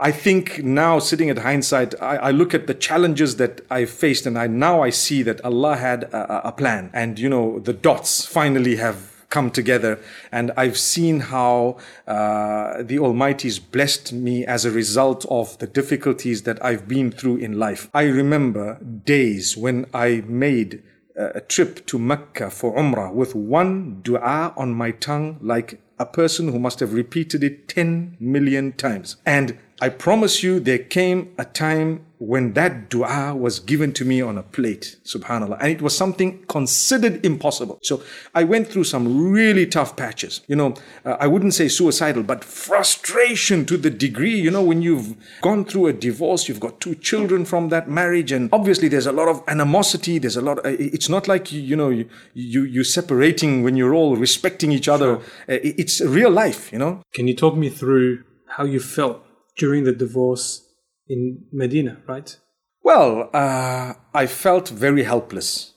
I 0.00 0.10
think 0.10 0.64
now, 0.64 0.98
sitting 0.98 1.30
at 1.30 1.38
hindsight, 1.38 1.94
I, 2.02 2.16
I 2.16 2.30
look 2.32 2.54
at 2.54 2.66
the 2.66 2.74
challenges 2.74 3.36
that 3.36 3.60
I 3.70 3.84
faced, 3.84 4.26
and 4.26 4.36
I 4.36 4.48
now 4.48 4.82
I 4.82 4.90
see 4.90 5.22
that 5.22 5.40
Allah 5.44 5.76
had 5.76 6.04
a- 6.12 6.48
a 6.48 6.50
plan, 6.50 6.90
and 6.92 7.20
you 7.20 7.28
know 7.28 7.60
the 7.60 7.72
dots 7.72 8.26
finally 8.26 8.74
have 8.76 9.13
come 9.34 9.50
together. 9.50 9.92
And 10.30 10.52
I've 10.56 10.78
seen 10.78 11.16
how 11.34 11.78
uh, 12.06 12.82
the 12.82 12.98
Almighty's 13.00 13.58
blessed 13.58 14.12
me 14.12 14.46
as 14.46 14.64
a 14.64 14.70
result 14.70 15.26
of 15.28 15.58
the 15.58 15.66
difficulties 15.66 16.44
that 16.44 16.64
I've 16.64 16.86
been 16.86 17.10
through 17.10 17.38
in 17.46 17.58
life. 17.58 17.90
I 17.92 18.04
remember 18.04 18.78
days 19.04 19.56
when 19.56 19.86
I 19.92 20.22
made 20.26 20.82
a 21.16 21.40
trip 21.40 21.86
to 21.86 21.98
Mecca 21.98 22.50
for 22.50 22.76
Umrah 22.76 23.12
with 23.12 23.34
one 23.34 24.00
dua 24.02 24.52
on 24.56 24.74
my 24.74 24.90
tongue, 24.90 25.38
like 25.40 25.80
a 25.98 26.06
person 26.06 26.48
who 26.50 26.58
must 26.58 26.80
have 26.80 26.92
repeated 26.92 27.44
it 27.44 27.68
10 27.68 28.16
million 28.18 28.72
times. 28.72 29.16
And 29.24 29.58
I 29.80 29.88
promise 29.88 30.42
you, 30.42 30.60
there 30.60 30.78
came 30.78 31.34
a 31.36 31.44
time 31.44 32.06
when 32.18 32.54
that 32.54 32.88
dua 32.88 33.34
was 33.34 33.58
given 33.58 33.92
to 33.92 34.04
me 34.04 34.22
on 34.22 34.38
a 34.38 34.42
plate, 34.42 34.96
subhanAllah. 35.04 35.58
And 35.60 35.70
it 35.70 35.82
was 35.82 35.96
something 35.96 36.44
considered 36.46 37.24
impossible. 37.26 37.80
So 37.82 38.02
I 38.34 38.44
went 38.44 38.68
through 38.68 38.84
some 38.84 39.30
really 39.30 39.66
tough 39.66 39.96
patches. 39.96 40.40
You 40.46 40.56
know, 40.56 40.74
uh, 41.04 41.16
I 41.20 41.26
wouldn't 41.26 41.54
say 41.54 41.68
suicidal, 41.68 42.22
but 42.22 42.44
frustration 42.44 43.66
to 43.66 43.76
the 43.76 43.90
degree, 43.90 44.40
you 44.40 44.50
know, 44.50 44.62
when 44.62 44.80
you've 44.80 45.16
gone 45.42 45.64
through 45.64 45.88
a 45.88 45.92
divorce, 45.92 46.48
you've 46.48 46.60
got 46.60 46.80
two 46.80 46.94
children 46.94 47.44
from 47.44 47.68
that 47.70 47.90
marriage, 47.90 48.32
and 48.32 48.48
obviously 48.52 48.88
there's 48.88 49.06
a 49.06 49.12
lot 49.12 49.28
of 49.28 49.42
animosity. 49.48 50.18
There's 50.18 50.36
a 50.36 50.42
lot, 50.42 50.60
of, 50.60 50.66
uh, 50.66 50.76
it's 50.78 51.08
not 51.08 51.28
like, 51.28 51.52
you, 51.52 51.60
you 51.60 51.76
know, 51.76 51.90
you, 51.90 52.08
you, 52.32 52.62
you're 52.62 52.84
separating 52.84 53.62
when 53.64 53.76
you're 53.76 53.92
all 53.92 54.16
respecting 54.16 54.72
each 54.72 54.88
other. 54.88 55.16
Sure. 55.16 55.56
Uh, 55.56 55.60
it's 55.62 56.00
real 56.00 56.30
life, 56.30 56.72
you 56.72 56.78
know. 56.78 57.02
Can 57.12 57.26
you 57.26 57.34
talk 57.34 57.56
me 57.56 57.68
through 57.68 58.22
how 58.46 58.64
you 58.64 58.78
felt 58.78 59.23
during 59.56 59.84
the 59.84 59.92
divorce 59.92 60.66
in 61.08 61.44
Medina, 61.52 62.00
right? 62.06 62.36
Well, 62.82 63.30
uh, 63.32 63.94
I 64.12 64.26
felt 64.26 64.68
very 64.68 65.04
helpless. 65.04 65.74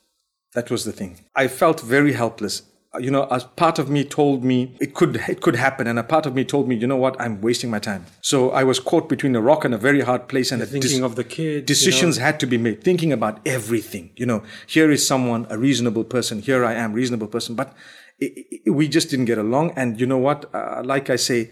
That 0.54 0.70
was 0.70 0.84
the 0.86 0.92
thing. 0.92 1.26
I 1.36 1.48
felt 1.48 1.82
very 1.82 2.14
helpless. 2.14 2.64
You 3.00 3.12
know, 3.12 3.24
a 3.24 3.40
part 3.42 3.78
of 3.80 3.90
me 3.90 4.04
told 4.04 4.44
me 4.44 4.76
it 4.80 4.96
could 4.96 5.18
it 5.28 5.42
could 5.42 5.56
happen, 5.56 5.86
and 5.88 6.00
a 6.00 6.04
part 6.04 6.26
of 6.26 6.34
me 6.34 6.44
told 6.44 6.68
me, 6.68 6.76
you 6.76 6.88
know 6.88 6.96
what, 6.96 7.20
I'm 7.22 7.42
wasting 7.42 7.70
my 7.70 7.80
time. 7.80 8.06
So 8.22 8.50
I 8.52 8.64
was 8.64 8.80
caught 8.80 9.08
between 9.08 9.36
a 9.36 9.42
rock 9.42 9.66
and 9.66 9.74
a 9.74 9.78
very 9.78 10.02
hard 10.02 10.28
place, 10.28 10.52
and 10.52 10.62
thinking 10.64 10.82
dis- 10.82 11.00
of 11.02 11.16
the 11.16 11.24
kid. 11.24 11.66
Decisions 11.66 12.16
you 12.16 12.22
know? 12.22 12.26
had 12.26 12.40
to 12.40 12.48
be 12.48 12.58
made, 12.58 12.84
thinking 12.84 13.14
about 13.14 13.40
everything. 13.46 14.12
You 14.16 14.26
know, 14.26 14.42
here 14.66 14.90
is 14.90 15.06
someone, 15.06 15.46
a 15.50 15.58
reasonable 15.58 16.06
person. 16.06 16.42
Here 16.42 16.66
I 16.66 16.74
am, 16.74 16.94
reasonable 16.94 17.28
person, 17.28 17.54
but 17.56 17.76
it, 18.20 18.64
it, 18.66 18.72
we 18.72 18.88
just 18.88 19.12
didn't 19.12 19.26
get 19.26 19.38
along. 19.38 19.74
And 19.76 20.00
you 20.00 20.08
know 20.08 20.18
what? 20.18 20.50
Uh, 20.56 20.82
like 20.84 21.12
I 21.12 21.18
say, 21.18 21.52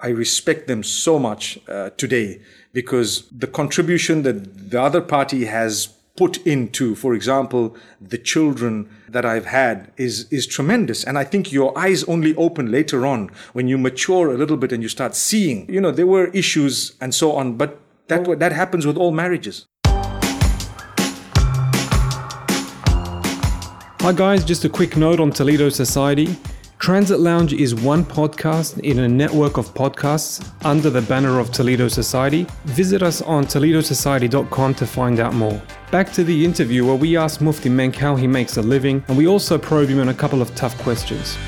I 0.00 0.08
respect 0.10 0.68
them 0.68 0.84
so 0.84 1.18
much 1.18 1.58
uh, 1.68 1.90
today 1.96 2.40
because 2.72 3.28
the 3.30 3.48
contribution 3.48 4.22
that 4.22 4.70
the 4.70 4.80
other 4.80 5.00
party 5.00 5.46
has 5.46 5.88
put 6.16 6.36
into, 6.46 6.94
for 6.94 7.12
example, 7.12 7.76
the 8.00 8.18
children 8.18 8.88
that 9.08 9.24
I've 9.24 9.46
had 9.46 9.90
is, 9.96 10.32
is 10.32 10.46
tremendous. 10.46 11.02
And 11.02 11.18
I 11.18 11.24
think 11.24 11.50
your 11.50 11.76
eyes 11.76 12.04
only 12.04 12.36
open 12.36 12.70
later 12.70 13.04
on 13.04 13.30
when 13.52 13.66
you 13.66 13.76
mature 13.76 14.32
a 14.32 14.38
little 14.38 14.56
bit 14.56 14.70
and 14.70 14.80
you 14.80 14.88
start 14.88 15.16
seeing, 15.16 15.68
you 15.68 15.80
know, 15.80 15.90
there 15.90 16.06
were 16.06 16.26
issues 16.26 16.94
and 17.00 17.12
so 17.12 17.32
on, 17.32 17.56
but 17.56 17.80
that, 18.06 18.38
that 18.38 18.52
happens 18.52 18.86
with 18.86 18.96
all 18.96 19.10
marriages. 19.10 19.66
Hi 24.04 24.12
guys, 24.12 24.44
just 24.44 24.64
a 24.64 24.68
quick 24.68 24.96
note 24.96 25.18
on 25.18 25.32
Toledo 25.32 25.68
Society. 25.68 26.36
Transit 26.84 27.18
Lounge 27.18 27.54
is 27.54 27.74
one 27.74 28.04
podcast 28.04 28.78
in 28.80 28.98
a 28.98 29.08
network 29.08 29.56
of 29.56 29.72
podcasts 29.72 30.46
under 30.66 30.90
the 30.90 31.00
banner 31.00 31.38
of 31.38 31.50
Toledo 31.50 31.88
Society. 31.88 32.46
Visit 32.66 33.02
us 33.02 33.22
on 33.22 33.46
toledosociety.com 33.46 34.74
to 34.74 34.86
find 34.86 35.18
out 35.18 35.32
more. 35.32 35.62
Back 35.90 36.12
to 36.12 36.22
the 36.22 36.44
interview 36.44 36.84
where 36.84 36.94
we 36.94 37.16
ask 37.16 37.40
Mufti 37.40 37.70
Menk 37.70 37.96
how 37.96 38.16
he 38.16 38.26
makes 38.26 38.58
a 38.58 38.62
living 38.62 39.02
and 39.08 39.16
we 39.16 39.26
also 39.26 39.56
probe 39.56 39.88
him 39.88 39.98
on 39.98 40.10
a 40.10 40.12
couple 40.12 40.42
of 40.42 40.54
tough 40.56 40.76
questions. 40.82 41.38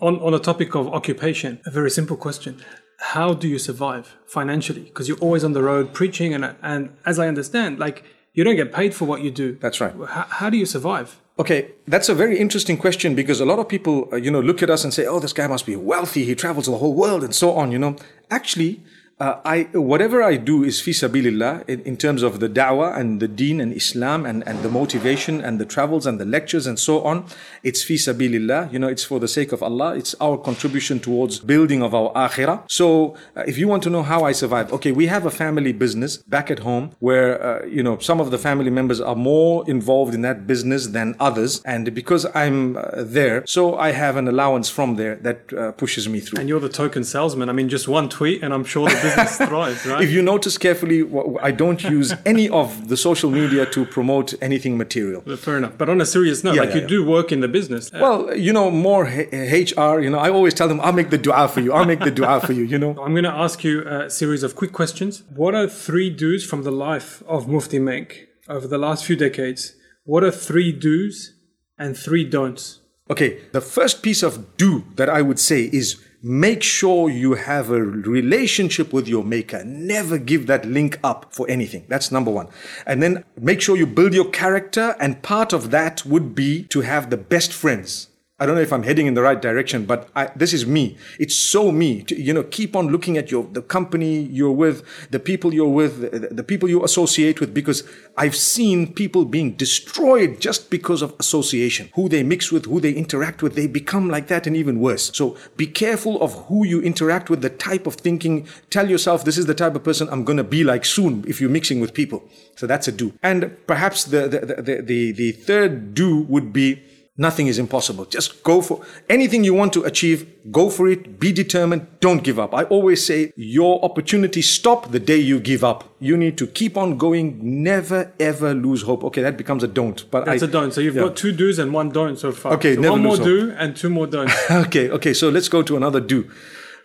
On, 0.00 0.18
on 0.22 0.32
the 0.32 0.40
topic 0.40 0.74
of 0.74 0.88
occupation, 0.88 1.60
a 1.66 1.70
very 1.70 1.90
simple 1.90 2.16
question. 2.16 2.64
How 3.00 3.34
do 3.34 3.46
you 3.46 3.58
survive 3.58 4.16
financially? 4.24 4.84
Because 4.84 5.10
you're 5.10 5.18
always 5.18 5.44
on 5.44 5.52
the 5.52 5.62
road 5.62 5.92
preaching, 5.92 6.32
and, 6.32 6.56
and 6.62 6.96
as 7.04 7.18
I 7.18 7.28
understand, 7.28 7.78
like 7.78 8.02
you 8.32 8.44
don't 8.44 8.56
get 8.56 8.72
paid 8.72 8.94
for 8.94 9.04
what 9.04 9.20
you 9.20 9.30
do. 9.30 9.58
That's 9.60 9.78
right. 9.78 9.92
How, 10.08 10.26
how 10.30 10.48
do 10.48 10.56
you 10.56 10.64
survive? 10.64 11.20
Okay, 11.36 11.72
that's 11.88 12.08
a 12.08 12.14
very 12.14 12.38
interesting 12.38 12.76
question 12.76 13.16
because 13.16 13.40
a 13.40 13.44
lot 13.44 13.58
of 13.58 13.68
people, 13.68 14.08
uh, 14.12 14.16
you 14.16 14.30
know, 14.30 14.40
look 14.40 14.62
at 14.62 14.70
us 14.70 14.84
and 14.84 14.94
say, 14.94 15.04
"Oh, 15.04 15.18
this 15.18 15.32
guy 15.32 15.48
must 15.48 15.66
be 15.66 15.74
wealthy. 15.74 16.24
He 16.24 16.36
travels 16.36 16.66
the 16.66 16.78
whole 16.78 16.94
world 16.94 17.24
and 17.24 17.34
so 17.34 17.52
on." 17.54 17.72
You 17.72 17.78
know, 17.80 17.96
actually, 18.30 18.80
uh, 19.20 19.40
I 19.44 19.62
whatever 19.72 20.22
I 20.22 20.36
do 20.36 20.64
is 20.64 20.80
fi 20.80 20.90
sabilillah 20.90 21.68
in, 21.68 21.80
in, 21.82 21.96
terms 21.96 22.22
of 22.22 22.40
the 22.40 22.48
da'wah 22.48 22.98
and 22.98 23.20
the 23.20 23.28
deen 23.28 23.60
and 23.60 23.72
Islam 23.72 24.26
and, 24.26 24.46
and 24.46 24.60
the 24.62 24.68
motivation 24.68 25.40
and 25.40 25.60
the 25.60 25.64
travels 25.64 26.04
and 26.04 26.20
the 26.20 26.24
lectures 26.24 26.66
and 26.66 26.78
so 26.78 27.02
on. 27.02 27.24
It's 27.62 27.84
fi 27.84 27.94
sabilillah. 27.94 28.72
You 28.72 28.80
know, 28.80 28.88
it's 28.88 29.04
for 29.04 29.20
the 29.20 29.28
sake 29.28 29.52
of 29.52 29.62
Allah. 29.62 29.94
It's 29.96 30.16
our 30.20 30.36
contribution 30.36 30.98
towards 30.98 31.38
building 31.38 31.80
of 31.80 31.94
our 31.94 32.12
akhirah. 32.14 32.64
So, 32.68 33.14
uh, 33.36 33.44
if 33.46 33.56
you 33.56 33.68
want 33.68 33.84
to 33.84 33.90
know 33.90 34.02
how 34.02 34.24
I 34.24 34.32
survive, 34.32 34.72
okay, 34.72 34.90
we 34.90 35.06
have 35.06 35.24
a 35.26 35.30
family 35.30 35.72
business 35.72 36.16
back 36.16 36.50
at 36.50 36.60
home 36.60 36.90
where 36.98 37.40
uh, 37.40 37.66
you 37.66 37.84
know 37.84 37.98
some 37.98 38.20
of 38.20 38.32
the 38.32 38.38
family 38.38 38.70
members 38.70 39.00
are 39.00 39.16
more 39.16 39.68
involved 39.70 40.14
in 40.14 40.22
that 40.22 40.48
business 40.48 40.88
than 40.88 41.14
others, 41.20 41.62
and 41.64 41.94
because 41.94 42.26
I'm 42.34 42.76
uh, 42.76 42.82
there, 42.96 43.46
so 43.46 43.76
I 43.76 43.92
have 43.92 44.16
an 44.16 44.26
allowance 44.26 44.68
from 44.68 44.96
there 44.96 45.14
that 45.16 45.52
uh, 45.52 45.70
pushes 45.72 46.08
me 46.08 46.18
through. 46.18 46.40
And 46.40 46.48
you're 46.48 46.58
the 46.58 46.68
token 46.68 47.04
salesman. 47.04 47.48
I 47.48 47.52
mean, 47.52 47.68
just 47.68 47.86
one 47.86 48.08
tweet, 48.08 48.42
and 48.42 48.52
I'm 48.52 48.64
sure. 48.64 48.90
Right? 49.54 50.02
If 50.02 50.10
you 50.10 50.22
notice 50.22 50.58
carefully, 50.58 51.04
I 51.42 51.50
don't 51.50 51.82
use 51.82 52.12
any 52.24 52.48
of 52.48 52.88
the 52.88 52.96
social 52.96 53.30
media 53.30 53.66
to 53.66 53.84
promote 53.84 54.34
anything 54.42 54.76
material. 54.76 55.20
Fair 55.36 55.58
enough. 55.58 55.76
But 55.78 55.88
on 55.88 56.00
a 56.00 56.06
serious 56.06 56.42
note, 56.44 56.54
yeah, 56.54 56.62
like 56.62 56.70
yeah, 56.70 56.76
you 56.76 56.80
yeah. 56.82 56.86
do 56.88 57.06
work 57.06 57.32
in 57.32 57.40
the 57.40 57.48
business. 57.48 57.92
Uh, 57.92 57.98
well, 58.02 58.36
you 58.36 58.52
know, 58.52 58.70
more 58.70 59.04
HR, 59.04 60.00
you 60.00 60.10
know, 60.10 60.18
I 60.18 60.30
always 60.30 60.54
tell 60.54 60.68
them, 60.68 60.80
I'll 60.80 60.92
make 60.92 61.10
the 61.10 61.18
dua 61.18 61.48
for 61.48 61.60
you. 61.60 61.72
I'll 61.72 61.84
make 61.84 62.00
the 62.00 62.10
dua 62.10 62.40
for 62.40 62.52
you, 62.52 62.64
you 62.64 62.78
know. 62.78 62.90
I'm 62.90 63.12
going 63.12 63.24
to 63.24 63.30
ask 63.30 63.64
you 63.64 63.86
a 63.86 64.10
series 64.10 64.42
of 64.42 64.56
quick 64.56 64.72
questions. 64.72 65.22
What 65.34 65.54
are 65.54 65.68
three 65.68 66.10
do's 66.10 66.44
from 66.44 66.62
the 66.62 66.72
life 66.72 67.22
of 67.26 67.48
Mufti 67.48 67.78
Menk 67.78 68.28
over 68.48 68.66
the 68.66 68.78
last 68.78 69.04
few 69.04 69.16
decades? 69.16 69.74
What 70.04 70.22
are 70.24 70.30
three 70.30 70.72
do's 70.72 71.34
and 71.78 71.96
three 71.96 72.24
don'ts? 72.24 72.80
Okay, 73.10 73.40
the 73.52 73.60
first 73.60 74.02
piece 74.02 74.22
of 74.22 74.56
do 74.56 74.84
that 74.96 75.10
I 75.10 75.20
would 75.20 75.38
say 75.38 75.64
is 75.72 76.02
make 76.24 76.62
sure 76.62 77.10
you 77.10 77.34
have 77.34 77.70
a 77.70 77.82
relationship 77.82 78.94
with 78.94 79.06
your 79.06 79.22
maker. 79.22 79.62
Never 79.62 80.16
give 80.16 80.46
that 80.46 80.64
link 80.64 80.98
up 81.04 81.26
for 81.34 81.48
anything. 81.50 81.84
That's 81.88 82.10
number 82.10 82.30
one. 82.30 82.48
And 82.86 83.02
then 83.02 83.24
make 83.38 83.60
sure 83.60 83.76
you 83.76 83.86
build 83.86 84.14
your 84.14 84.30
character. 84.30 84.96
And 84.98 85.22
part 85.22 85.52
of 85.52 85.70
that 85.70 86.06
would 86.06 86.34
be 86.34 86.64
to 86.64 86.80
have 86.80 87.10
the 87.10 87.18
best 87.18 87.52
friends 87.52 88.08
I 88.44 88.46
don't 88.46 88.56
know 88.56 88.60
if 88.60 88.74
I'm 88.74 88.82
heading 88.82 89.06
in 89.06 89.14
the 89.14 89.22
right 89.22 89.40
direction, 89.40 89.86
but 89.86 90.10
I, 90.14 90.30
this 90.36 90.52
is 90.52 90.66
me. 90.66 90.98
It's 91.18 91.34
so 91.34 91.72
me. 91.72 92.02
To, 92.02 92.20
you 92.20 92.34
know, 92.34 92.42
keep 92.42 92.76
on 92.76 92.88
looking 92.88 93.16
at 93.16 93.30
your 93.30 93.44
the 93.44 93.62
company 93.62 94.20
you're 94.20 94.52
with, 94.52 94.84
the 95.10 95.18
people 95.18 95.54
you're 95.54 95.66
with, 95.66 96.02
the, 96.02 96.28
the, 96.28 96.42
people 96.42 96.68
you 96.68 96.84
associate 96.84 97.40
with, 97.40 97.54
because 97.54 97.84
I've 98.18 98.36
seen 98.36 98.92
people 98.92 99.24
being 99.24 99.52
destroyed 99.52 100.42
just 100.42 100.68
because 100.68 101.00
of 101.00 101.14
association. 101.18 101.88
Who 101.94 102.10
they 102.10 102.22
mix 102.22 102.52
with, 102.52 102.66
who 102.66 102.80
they 102.80 102.92
interact 102.92 103.42
with, 103.42 103.54
they 103.54 103.66
become 103.66 104.10
like 104.10 104.26
that 104.26 104.46
and 104.46 104.54
even 104.54 104.78
worse. 104.78 105.10
So 105.16 105.38
be 105.56 105.66
careful 105.66 106.20
of 106.20 106.34
who 106.48 106.66
you 106.66 106.82
interact 106.82 107.30
with, 107.30 107.40
the 107.40 107.48
type 107.48 107.86
of 107.86 107.94
thinking. 107.94 108.46
Tell 108.68 108.90
yourself 108.90 109.24
this 109.24 109.38
is 109.38 109.46
the 109.46 109.54
type 109.54 109.74
of 109.74 109.84
person 109.84 110.06
I'm 110.10 110.22
going 110.22 110.36
to 110.36 110.44
be 110.44 110.64
like 110.64 110.84
soon 110.84 111.24
if 111.26 111.40
you're 111.40 111.48
mixing 111.48 111.80
with 111.80 111.94
people. 111.94 112.22
So 112.56 112.66
that's 112.66 112.88
a 112.88 112.92
do. 112.92 113.14
And 113.22 113.56
perhaps 113.66 114.04
the 114.04 114.28
the 114.28 114.62
the, 114.62 114.82
the, 114.82 115.12
the 115.12 115.32
third 115.32 115.94
do 115.94 116.24
would 116.24 116.52
be 116.52 116.82
Nothing 117.16 117.46
is 117.46 117.60
impossible. 117.60 118.06
Just 118.06 118.42
go 118.42 118.60
for 118.60 118.84
anything 119.08 119.44
you 119.44 119.54
want 119.54 119.72
to 119.74 119.84
achieve. 119.84 120.26
Go 120.50 120.68
for 120.68 120.88
it. 120.88 121.20
Be 121.20 121.30
determined. 121.30 121.86
Don't 122.00 122.24
give 122.24 122.40
up. 122.40 122.52
I 122.52 122.64
always 122.64 123.06
say 123.06 123.32
your 123.36 123.84
opportunities 123.84 124.50
stop 124.50 124.90
the 124.90 124.98
day 124.98 125.18
you 125.18 125.38
give 125.38 125.62
up. 125.62 125.84
You 126.00 126.16
need 126.16 126.36
to 126.38 126.46
keep 126.48 126.76
on 126.76 126.98
going. 126.98 127.38
Never 127.62 128.12
ever 128.18 128.52
lose 128.52 128.82
hope. 128.82 129.04
Okay, 129.04 129.22
that 129.22 129.36
becomes 129.36 129.62
a 129.62 129.68
don't. 129.68 130.10
But 130.10 130.24
that's 130.24 130.42
I, 130.42 130.46
a 130.46 130.48
don't. 130.48 130.74
So 130.74 130.80
you've 130.80 130.96
yeah. 130.96 131.02
got 131.02 131.16
two 131.16 131.30
do's 131.30 131.60
and 131.60 131.72
one 131.72 131.90
don't 131.90 132.18
so 132.18 132.32
far. 132.32 132.54
Okay, 132.54 132.74
so 132.74 132.80
never 132.80 132.92
one 132.94 133.02
more 133.04 133.16
hope. 133.16 133.24
do 133.24 133.54
and 133.56 133.76
two 133.76 133.90
more 133.90 134.08
don'ts. 134.08 134.34
okay, 134.50 134.90
okay. 134.90 135.14
So 135.14 135.28
let's 135.28 135.48
go 135.48 135.62
to 135.62 135.76
another 135.76 136.00
do. 136.00 136.28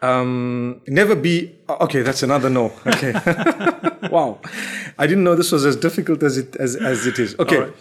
Um, 0.03 0.81
never 0.87 1.15
be 1.15 1.55
okay. 1.67 2.03
That's 2.03 2.21
another 2.21 2.51
no. 2.51 2.71
Okay. 2.85 3.13
wow, 4.11 4.39
I 4.95 5.07
didn't 5.07 5.23
know 5.23 5.35
this 5.35 5.51
was 5.51 5.65
as 5.65 5.75
difficult 5.75 6.21
as 6.21 6.37
it 6.37 6.55
as, 6.57 6.75
as 6.75 7.07
it 7.07 7.17
is. 7.17 7.35
Okay. 7.39 7.61
Right. 7.61 7.73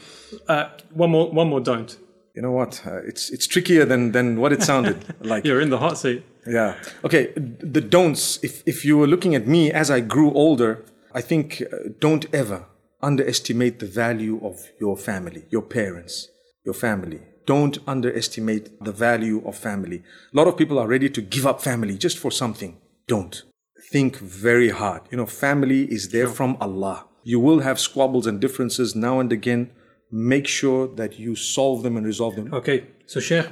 Uh, 0.48 0.70
one 0.94 1.10
more 1.10 1.30
one 1.30 1.48
more 1.48 1.60
don't 1.60 1.94
you 2.34 2.42
know 2.42 2.52
what? 2.52 2.82
Uh, 2.86 2.98
it's 2.98 3.30
it's 3.30 3.46
trickier 3.46 3.84
than 3.84 4.12
than 4.12 4.40
what 4.40 4.52
it 4.52 4.62
sounded 4.62 4.96
like. 5.20 5.44
You're 5.44 5.60
in 5.60 5.70
the 5.70 5.78
hot 5.78 5.98
seat. 5.98 6.24
Yeah. 6.46 6.74
Okay. 7.04 7.32
The 7.34 7.80
don'ts. 7.80 8.38
If 8.42 8.62
if 8.66 8.84
you 8.84 8.96
were 8.98 9.06
looking 9.06 9.34
at 9.34 9.46
me 9.46 9.72
as 9.72 9.90
I 9.90 10.00
grew 10.00 10.32
older, 10.32 10.84
I 11.14 11.20
think 11.20 11.62
uh, 11.62 11.90
don't 11.98 12.26
ever 12.32 12.66
underestimate 13.02 13.78
the 13.78 13.86
value 13.86 14.40
of 14.42 14.56
your 14.80 14.96
family, 14.96 15.44
your 15.50 15.62
parents, 15.62 16.28
your 16.64 16.74
family. 16.74 17.20
Don't 17.46 17.78
underestimate 17.86 18.84
the 18.84 18.92
value 18.92 19.42
of 19.46 19.56
family. 19.56 20.02
A 20.32 20.36
lot 20.36 20.48
of 20.48 20.56
people 20.56 20.78
are 20.78 20.86
ready 20.86 21.08
to 21.08 21.22
give 21.22 21.46
up 21.46 21.62
family 21.62 21.96
just 21.96 22.18
for 22.18 22.30
something. 22.30 22.76
Don't. 23.06 23.42
Think 23.90 24.18
very 24.18 24.68
hard. 24.68 25.02
You 25.10 25.16
know, 25.16 25.26
family 25.26 25.84
is 25.90 26.10
there 26.10 26.28
from 26.28 26.58
Allah. 26.60 27.06
You 27.24 27.40
will 27.40 27.60
have 27.60 27.80
squabbles 27.80 28.26
and 28.26 28.38
differences 28.38 28.94
now 28.94 29.18
and 29.18 29.32
again 29.32 29.70
make 30.10 30.46
sure 30.46 30.88
that 30.96 31.18
you 31.18 31.34
solve 31.36 31.82
them 31.82 31.96
and 31.96 32.06
resolve 32.06 32.36
them. 32.36 32.52
Okay, 32.52 32.84
So, 33.06 33.20
Sheikh, 33.20 33.46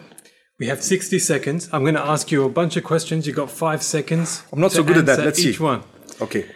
we 0.59 0.67
have 0.67 0.83
60 0.83 1.19
seconds. 1.19 1.69
I'm 1.73 1.83
going 1.83 1.95
to 1.95 2.01
ask 2.15 2.31
you 2.31 2.45
a 2.45 2.49
bunch 2.49 2.77
of 2.77 2.85
questions. 2.85 3.27
You 3.27 3.33
got 3.33 3.51
five 3.51 3.83
seconds. 3.83 4.43
I'm 4.53 4.61
not 4.61 4.73
so 4.73 4.83
good 4.83 4.99
at 4.99 5.07
that. 5.07 5.19
Let's 5.21 5.39
each 5.39 5.59
see. 5.59 5.63
one. 5.63 5.83
Okay. 6.21 6.47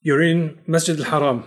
You're 0.00 0.22
in 0.22 0.58
Masjid 0.66 0.98
al 0.98 1.06
Haram 1.06 1.44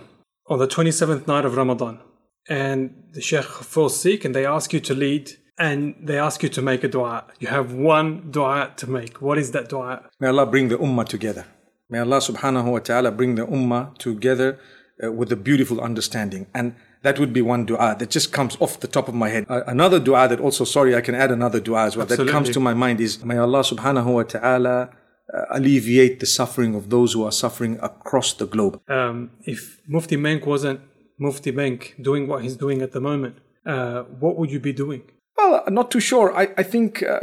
on 0.48 0.58
the 0.58 0.66
27th 0.66 1.26
night 1.26 1.44
of 1.44 1.56
Ramadan, 1.56 2.00
and 2.48 2.80
the 3.12 3.20
Sheikh 3.20 3.44
falls 3.44 3.98
sick, 4.00 4.24
and 4.24 4.34
they 4.34 4.44
ask 4.46 4.72
you 4.72 4.80
to 4.80 4.94
lead, 4.94 5.30
and 5.58 5.94
they 6.02 6.18
ask 6.18 6.42
you 6.42 6.48
to 6.50 6.62
make 6.62 6.82
a 6.84 6.88
dua. 6.88 7.24
You 7.38 7.48
have 7.48 7.72
one 7.72 8.30
dua 8.30 8.72
to 8.76 8.90
make. 8.90 9.20
What 9.22 9.38
is 9.38 9.52
that 9.52 9.68
dua? 9.68 10.02
May 10.18 10.28
Allah 10.28 10.46
bring 10.46 10.68
the 10.68 10.76
ummah 10.78 11.06
together. 11.06 11.46
May 11.88 11.98
Allah 11.98 12.18
subhanahu 12.18 12.72
wa 12.72 12.78
ta'ala 12.78 13.10
bring 13.10 13.34
the 13.34 13.46
ummah 13.46 13.96
together 13.98 14.58
uh, 15.02 15.10
with 15.12 15.32
a 15.32 15.36
beautiful 15.36 15.80
understanding. 15.80 16.46
And 16.54 16.74
that 17.02 17.18
would 17.18 17.32
be 17.32 17.42
one 17.42 17.64
dua 17.64 17.96
that 17.98 18.10
just 18.10 18.32
comes 18.32 18.56
off 18.60 18.80
the 18.80 18.86
top 18.86 19.08
of 19.08 19.14
my 19.14 19.28
head. 19.28 19.46
Uh, 19.48 19.62
another 19.66 19.98
dua 19.98 20.28
that 20.28 20.40
also, 20.40 20.64
sorry, 20.64 20.94
I 20.94 21.00
can 21.00 21.14
add 21.14 21.30
another 21.30 21.60
dua 21.60 21.84
as 21.86 21.96
well, 21.96 22.06
that 22.06 22.28
comes 22.28 22.50
to 22.50 22.60
my 22.60 22.74
mind 22.74 23.00
is 23.00 23.24
May 23.24 23.38
Allah 23.38 23.60
subhanahu 23.60 24.14
wa 24.14 24.22
ta'ala 24.22 24.90
uh, 25.32 25.44
alleviate 25.50 26.20
the 26.20 26.26
suffering 26.26 26.74
of 26.74 26.90
those 26.90 27.12
who 27.12 27.24
are 27.24 27.32
suffering 27.32 27.78
across 27.82 28.32
the 28.34 28.46
globe. 28.46 28.80
Um, 28.88 29.30
if 29.44 29.80
Mufti 29.86 30.16
Menk 30.16 30.46
wasn't 30.46 30.80
Mufti 31.18 31.52
Menk 31.52 31.96
doing 32.00 32.26
what 32.26 32.42
he's 32.42 32.56
doing 32.56 32.82
at 32.82 32.92
the 32.92 33.00
moment, 33.00 33.36
uh, 33.64 34.02
what 34.02 34.36
would 34.36 34.50
you 34.50 34.60
be 34.60 34.72
doing? 34.72 35.02
Well, 35.36 35.62
I'm 35.66 35.74
not 35.74 35.90
too 35.90 36.00
sure. 36.00 36.36
I, 36.36 36.48
I 36.58 36.62
think, 36.62 37.02
uh, 37.02 37.18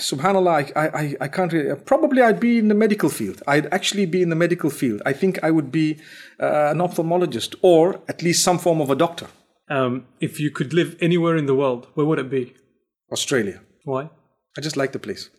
subhanAllah, 0.00 0.72
I, 0.76 0.88
I, 0.88 1.16
I 1.20 1.28
can't 1.28 1.52
really. 1.52 1.74
Probably 1.76 2.20
I'd 2.22 2.40
be 2.40 2.58
in 2.58 2.68
the 2.68 2.74
medical 2.74 3.08
field. 3.08 3.42
I'd 3.46 3.72
actually 3.72 4.06
be 4.06 4.20
in 4.22 4.30
the 4.30 4.36
medical 4.36 4.70
field. 4.70 5.00
I 5.06 5.12
think 5.12 5.38
I 5.44 5.50
would 5.50 5.70
be 5.70 5.98
uh, 6.40 6.70
an 6.72 6.78
ophthalmologist 6.78 7.54
or 7.62 8.00
at 8.08 8.22
least 8.22 8.42
some 8.42 8.58
form 8.58 8.80
of 8.80 8.90
a 8.90 8.96
doctor. 8.96 9.28
Um, 9.70 10.06
if 10.20 10.40
you 10.40 10.50
could 10.50 10.72
live 10.72 10.96
anywhere 11.00 11.36
in 11.36 11.46
the 11.46 11.54
world, 11.54 11.86
where 11.94 12.04
would 12.04 12.18
it 12.18 12.30
be? 12.30 12.54
Australia. 13.12 13.60
Why? 13.84 14.10
I 14.58 14.60
just 14.60 14.76
like 14.76 14.92
the 14.92 14.98
place. 14.98 15.30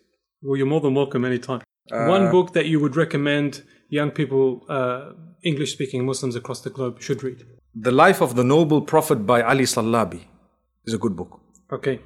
Well, 0.42 0.58
you're 0.58 0.68
more 0.68 0.82
than 0.82 0.96
welcome 0.96 1.26
anytime. 1.26 1.62
One 1.92 2.32
book 2.32 2.54
that 2.54 2.66
you 2.68 2.80
would 2.80 2.96
recommend 2.96 3.64
young 3.90 4.12
people, 4.12 4.66
uh, 4.70 5.12
English 5.44 5.74
speaking 5.74 6.06
Muslims 6.06 6.36
across 6.36 6.62
the 6.62 6.70
globe, 6.70 7.02
should 7.02 7.22
read. 7.24 7.46
The 7.76 7.92
Life 7.92 8.22
of 8.22 8.36
the 8.36 8.44
Noble 8.44 8.82
Prophet 8.82 9.26
by 9.26 9.42
Ali 9.42 9.66
Sallabi 9.66 10.22
is 10.86 10.94
a 10.94 10.98
good 10.98 11.16
book. 11.16 11.43
Okay. 11.74 12.00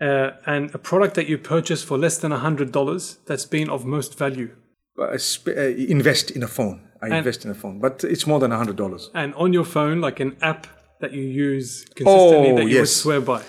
Uh, 0.00 0.30
and 0.46 0.74
a 0.74 0.78
product 0.78 1.14
that 1.14 1.26
you 1.28 1.38
purchase 1.38 1.82
for 1.82 1.96
less 1.96 2.18
than 2.18 2.32
$100 2.32 3.16
that's 3.26 3.46
been 3.46 3.70
of 3.70 3.84
most 3.84 4.18
value. 4.18 4.50
Uh, 4.98 5.16
sp- 5.16 5.56
uh, 5.56 5.60
invest 5.96 6.30
in 6.30 6.42
a 6.42 6.48
phone. 6.48 6.82
I 7.02 7.18
invest 7.18 7.44
in 7.44 7.50
a 7.50 7.54
phone, 7.54 7.78
but 7.78 8.04
it's 8.04 8.26
more 8.26 8.40
than 8.40 8.50
$100. 8.50 9.10
And 9.14 9.34
on 9.34 9.52
your 9.52 9.64
phone, 9.64 10.00
like 10.00 10.18
an 10.20 10.36
app 10.40 10.66
that 11.00 11.12
you 11.12 11.22
use 11.22 11.84
consistently 11.94 12.50
Oh, 12.50 12.56
that 12.56 12.68
you 12.68 12.78
would 12.80 12.88
swear 12.88 13.20
by. 13.20 13.42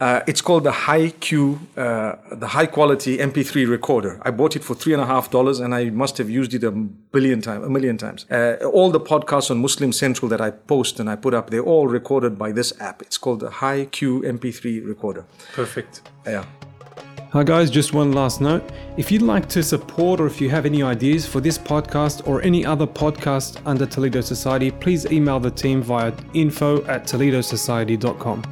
Uh, 0.00 0.22
it's 0.26 0.40
called 0.40 0.64
the 0.64 0.72
Hi-Q, 0.72 1.60
uh, 1.76 2.16
the 2.32 2.48
high 2.48 2.64
quality 2.64 3.18
MP3 3.18 3.68
recorder. 3.68 4.18
I 4.22 4.30
bought 4.30 4.56
it 4.56 4.64
for 4.64 4.74
three 4.74 4.94
and 4.94 5.02
a 5.02 5.04
half 5.04 5.30
dollars, 5.30 5.60
and 5.60 5.74
I 5.74 5.90
must 5.90 6.16
have 6.16 6.30
used 6.30 6.54
it 6.54 6.64
a 6.64 6.70
billion 6.70 7.42
times, 7.42 7.66
a 7.66 7.68
million 7.68 7.98
times. 7.98 8.24
Uh, 8.30 8.56
all 8.72 8.90
the 8.90 9.00
podcasts 9.00 9.50
on 9.50 9.58
Muslim 9.58 9.92
Central 9.92 10.30
that 10.30 10.40
I 10.40 10.52
post 10.52 11.00
and 11.00 11.10
I 11.10 11.16
put 11.16 11.34
up, 11.34 11.50
they're 11.50 11.62
all 11.62 11.86
recorded 11.86 12.38
by 12.38 12.50
this 12.50 12.72
app. 12.80 13.02
It's 13.02 13.18
called 13.18 13.40
the 13.40 13.50
Hi-Q 13.50 14.22
MP3 14.22 14.86
recorder. 14.86 15.26
Perfect. 15.52 16.00
Yeah. 16.24 16.46
Hi, 17.32 17.44
guys, 17.44 17.70
just 17.70 17.92
one 17.92 18.12
last 18.12 18.40
note. 18.40 18.64
If 18.96 19.12
you'd 19.12 19.22
like 19.22 19.48
to 19.50 19.62
support 19.62 20.18
or 20.18 20.26
if 20.26 20.40
you 20.40 20.48
have 20.48 20.64
any 20.64 20.82
ideas 20.82 21.26
for 21.26 21.42
this 21.42 21.58
podcast 21.58 22.26
or 22.26 22.40
any 22.42 22.64
other 22.64 22.86
podcast 22.86 23.60
under 23.66 23.84
Toledo 23.84 24.22
Society, 24.22 24.70
please 24.70 25.04
email 25.12 25.38
the 25.38 25.50
team 25.50 25.82
via 25.82 26.12
info 26.32 26.84
at 26.86 27.04
toledosociety.com. 27.04 28.42